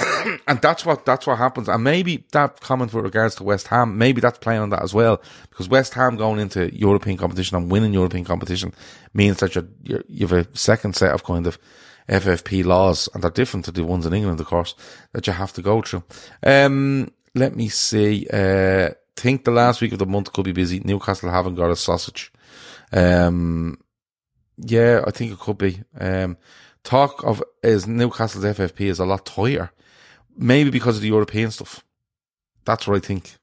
[0.48, 1.68] and that's what that's what happens.
[1.68, 4.92] And maybe that comment with regards to West Ham, maybe that's playing on that as
[4.92, 8.74] well, because West Ham going into European competition and winning European competition
[9.14, 11.60] means that you're, you're you have a second set of kind of
[12.08, 14.74] FFP laws, and they're different to the ones in England, of course,
[15.12, 16.02] that you have to go through.
[16.42, 18.26] Um, let me see.
[18.32, 20.80] Uh, think the last week of the month could be busy.
[20.80, 22.32] Newcastle haven't got a sausage.
[22.92, 23.78] Um,
[24.58, 25.82] yeah, I think it could be.
[25.98, 26.36] Um,
[26.84, 29.72] talk of is Newcastle's FFP is a lot tighter,
[30.36, 31.82] maybe because of the European stuff.
[32.64, 33.36] That's what I think.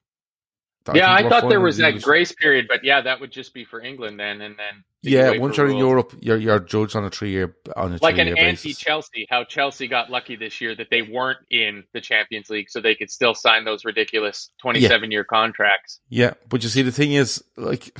[0.92, 3.64] Yeah, think I thought there was that grace period, but yeah, that would just be
[3.64, 5.76] for England then, and then the Yeah, once you're in.
[5.76, 9.26] Europe, you're you're judged on a three year on a like an anti Chelsea.
[9.28, 12.94] how Chelsea got lucky this year that they weren't in the Champions League, so they
[12.94, 16.00] could still sign those ridiculous twenty-seven year contracts.
[16.08, 17.98] Yeah, but you see, the thing is, like,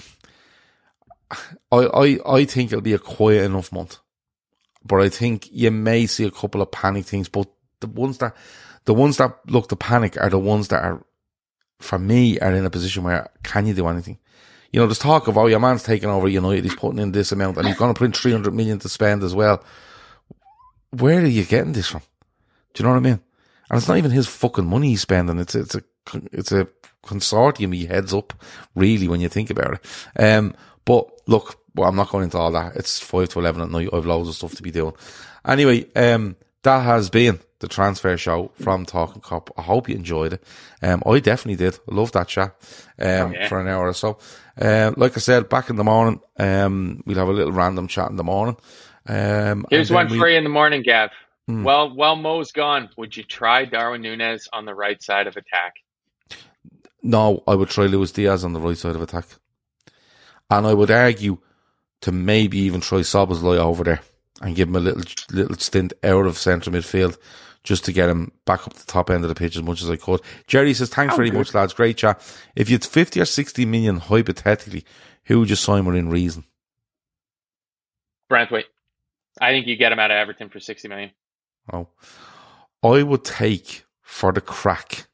[1.71, 3.99] I I I think it'll be a quiet enough month,
[4.85, 7.29] but I think you may see a couple of panic things.
[7.29, 7.49] But
[7.81, 8.35] the ones that
[8.87, 11.05] the ones that look to panic are the ones that are,
[11.81, 14.19] for me, are in a position where can you do anything?
[14.75, 17.31] You know, there's talk of oh, your man's taking over United, he's putting in this
[17.31, 19.63] amount, and he's going to three hundred million to spend as well.
[20.91, 22.03] Where are you getting this from?
[22.73, 23.21] Do you know what I mean?
[23.71, 25.39] And it's not even his fucking money he's spending.
[25.39, 25.83] It's it's a
[26.33, 26.67] it's a
[27.05, 28.35] consortium he heads up,
[28.75, 30.21] really, when you think about it.
[30.21, 32.75] Um, but look, well, I'm not going into all that.
[32.75, 33.91] It's five to eleven at night.
[33.93, 34.95] I've loads of stuff to be doing.
[35.47, 39.51] Anyway, um, that has been the transfer show from Talking Cop.
[39.57, 40.45] I hope you enjoyed it.
[40.83, 41.79] Um, I definitely did.
[41.89, 42.57] I love that chat.
[42.99, 43.49] Um, yeah.
[43.49, 44.19] for an hour or so.
[44.61, 48.11] Um, like I said, back in the morning, um, we'll have a little random chat
[48.11, 48.57] in the morning.
[49.07, 51.11] Um, Here's one we- you in the morning, Gav.
[51.47, 51.63] Hmm.
[51.65, 55.75] Well, while Mo's gone, would you try Darwin Nunez on the right side of attack?
[57.03, 59.27] No, I would try Luis Diaz on the right side of attack.
[60.51, 61.39] And I would argue
[62.01, 64.01] to maybe even try Szoboszlai over there
[64.41, 67.19] and give him a little little stint out of centre midfield
[67.65, 69.91] just to get him back up the top end of the pitch as much as
[69.91, 70.21] I could.
[70.47, 71.73] Jerry says, thanks very much, lads.
[71.73, 72.21] Great chat.
[72.55, 74.85] If you had 50 or 60 million hypothetically,
[75.25, 76.45] who would you sign within reason?
[78.31, 78.65] Branthwaite.
[79.41, 81.11] I think you get him out of Everton for sixty million.
[81.73, 81.89] Oh,
[82.83, 85.07] I would take for the crack.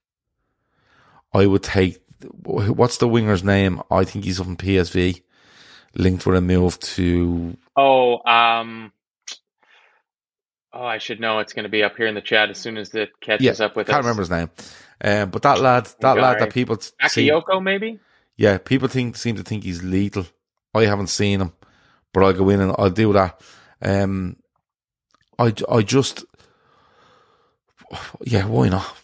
[1.32, 1.98] I would take
[2.44, 3.82] what's the winger's name?
[3.90, 5.22] I think he's from PSV,
[5.94, 7.56] linked with a move to.
[7.76, 8.92] Oh, um,
[10.72, 11.40] oh, I should know.
[11.40, 13.52] It's going to be up here in the chat as soon as it catches Yeah,
[13.60, 13.94] up with us.
[13.94, 14.06] I can't us.
[14.06, 14.50] remember his name.
[15.02, 18.00] Um, but that lad, that lad that people t- see, Bakayoko, maybe.
[18.36, 20.26] yeah, people think seem to think he's lethal.
[20.74, 21.52] I haven't seen him,
[22.12, 23.40] but I'll go in and I'll do that.
[23.82, 24.36] Um,
[25.38, 26.24] I, I just,
[28.24, 28.96] yeah, why not?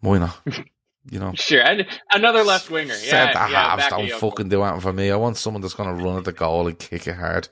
[0.00, 0.38] Why not?
[1.10, 1.32] You know.
[1.34, 2.94] Sure, and another left winger.
[2.94, 5.10] Yeah, Centre yeah, halves don't fucking do anything for me.
[5.10, 7.48] I want someone that's going to run at the goal and kick it hard.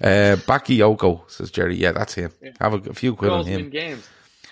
[0.00, 1.76] Uh, Bakayoko, says Jerry.
[1.76, 2.32] Yeah, that's him.
[2.60, 3.70] Have a, a few quid on him.
[3.70, 4.06] games.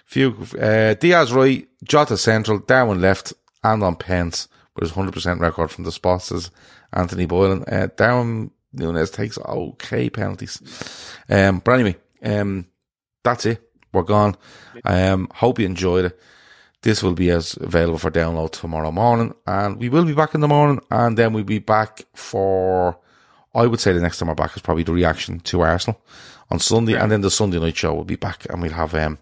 [0.06, 3.32] Few, uh, Diaz right, Jota central, Darwin left,
[3.62, 6.50] and on Pence with his 100% record from the spots says
[6.92, 7.64] Anthony Boylan.
[7.64, 10.60] Uh, Darwin Nunez takes okay penalties.
[11.28, 12.66] Um, but anyway, um,
[13.22, 13.62] that's it.
[13.92, 14.36] We're gone.
[14.84, 16.20] Um, hope you enjoyed it.
[16.82, 20.40] This will be as available for download tomorrow morning, and we will be back in
[20.40, 22.98] the morning, and then we'll be back for.
[23.54, 26.00] I would say the next time we're back is probably the reaction to Arsenal
[26.50, 29.18] on Sunday, and then the Sunday night show will be back, and we'll have um,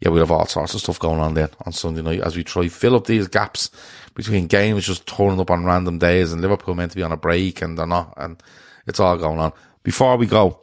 [0.00, 2.44] yeah, we'll have all sorts of stuff going on then on Sunday night as we
[2.44, 3.70] try fill up these gaps
[4.14, 7.16] between games just turning up on random days, and Liverpool meant to be on a
[7.16, 8.42] break, and they're not, and
[8.86, 9.52] it's all going on.
[9.82, 10.60] Before we go,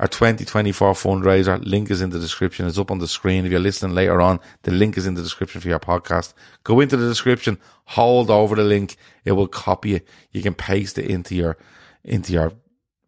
[0.00, 2.66] our 2024 fundraiser link is in the description.
[2.66, 3.44] It's up on the screen.
[3.44, 6.34] If you're listening later on, the link is in the description for your podcast.
[6.62, 8.96] Go into the description, hold over the link.
[9.24, 10.06] It will copy it.
[10.30, 11.56] You can paste it into your,
[12.04, 12.52] into your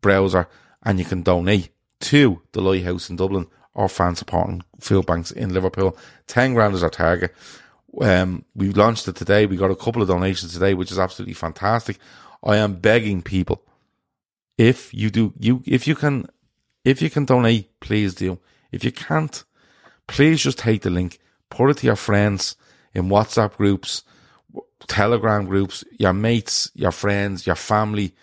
[0.00, 0.48] browser
[0.82, 1.70] and you can donate
[2.00, 5.96] to the Lighthouse in Dublin or fan supporting food banks in Liverpool.
[6.26, 7.34] 10 grand is our target.
[8.00, 9.46] Um, we launched it today.
[9.46, 11.98] We got a couple of donations today, which is absolutely fantastic.
[12.42, 13.62] I am begging people,
[14.56, 16.26] if you do, you, if you can,
[16.84, 18.38] if you can donate, please do.
[18.72, 19.44] If you can't,
[20.06, 21.18] please just take the link,
[21.50, 22.56] put it to your friends
[22.94, 24.02] in WhatsApp groups,
[24.86, 28.14] Telegram groups, your mates, your friends, your family,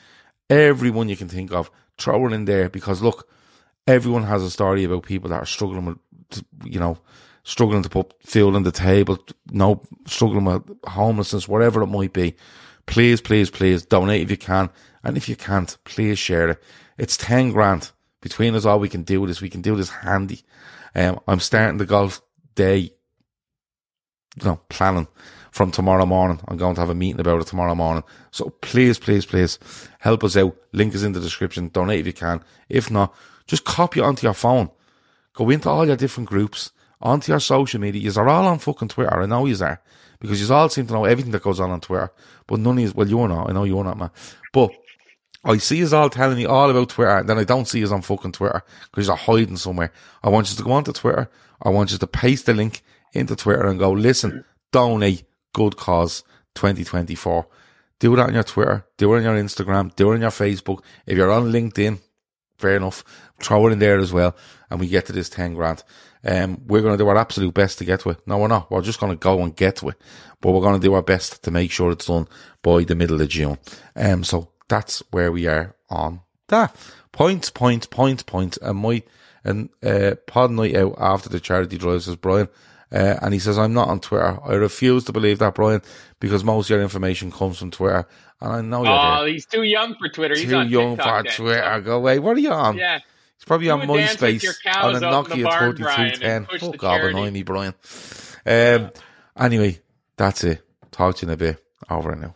[0.50, 1.70] everyone you can think of.
[1.98, 3.28] Throw it in there because look,
[3.88, 5.98] everyone has a story about people that are struggling with,
[6.64, 6.98] you know,
[7.44, 9.18] struggling to put food on the table,
[9.52, 12.36] no, struggling with homelessness, whatever it might be.
[12.86, 14.70] Please, please, please donate if you can.
[15.04, 16.64] And if you can't, please share it.
[16.98, 17.92] It's 10 grand.
[18.28, 19.40] Between us all, we can do this.
[19.40, 20.42] We can do this handy.
[20.94, 22.22] Um, I'm starting the golf
[22.56, 22.92] day,
[24.36, 25.08] you know, planning
[25.50, 26.42] from tomorrow morning.
[26.46, 28.04] I'm going to have a meeting about it tomorrow morning.
[28.32, 29.60] So please, please, please
[30.00, 30.58] help us out.
[30.74, 31.70] Link is in the description.
[31.70, 32.44] Donate if you can.
[32.68, 33.16] If not,
[33.46, 34.72] just copy it onto your phone.
[35.32, 38.02] Go into all your different groups, onto your social media.
[38.02, 39.22] You are all on fucking Twitter.
[39.22, 39.82] I know you are.
[40.20, 42.12] Because you all seem to know everything that goes on on Twitter.
[42.46, 43.50] But none of you, well, you're not.
[43.50, 44.12] I know you're not, man.
[44.52, 44.72] But
[45.48, 47.90] I see you all telling me all about Twitter, and then I don't see you
[47.94, 49.94] on fucking Twitter because you're hiding somewhere.
[50.22, 51.30] I want you to go onto Twitter.
[51.62, 52.84] I want you to paste the link
[53.14, 54.44] into Twitter and go, listen,
[54.74, 55.24] donate
[55.54, 56.24] good cause
[56.56, 57.48] 2024.
[58.00, 60.84] Do that on your Twitter, do it on your Instagram, do it on your Facebook.
[61.06, 62.00] If you're on LinkedIn,
[62.58, 63.06] fair enough,
[63.42, 64.36] throw it in there as well,
[64.70, 65.82] and we get to this 10 grand.
[66.26, 68.20] Um, we're going to do our absolute best to get to it.
[68.28, 68.70] No, we're not.
[68.70, 70.02] We're just going to go and get to it,
[70.42, 72.28] but we're going to do our best to make sure it's done
[72.62, 73.58] by the middle of June.
[73.96, 76.76] Um, so that's where we are on that.
[77.12, 79.02] Points, points, points, points, and my,
[79.44, 82.48] and, uh, pod night out after the charity drive says, Brian,
[82.92, 84.40] uh, and he says, I'm not on Twitter.
[84.46, 85.82] I refuse to believe that, Brian,
[86.20, 88.08] because most of your information comes from Twitter.
[88.40, 89.34] And I know you're Oh, there.
[89.34, 90.36] he's too young for Twitter.
[90.36, 91.62] He's Too on young TikTok for then.
[91.64, 91.82] Twitter.
[91.82, 92.20] Go away.
[92.20, 92.78] What are you on?
[92.78, 93.00] Yeah.
[93.36, 95.36] He's probably on Do a dance with your MySpace cows on a out in the
[95.36, 96.32] Nokia barn, Brian, 3210.
[96.32, 97.18] and push Fuck off, charity.
[97.18, 97.74] annoy me, Brian.
[98.46, 98.92] Um,
[99.38, 99.80] anyway,
[100.18, 100.62] that's it.
[100.92, 101.64] Talk to you in a bit.
[101.90, 102.36] Over and now.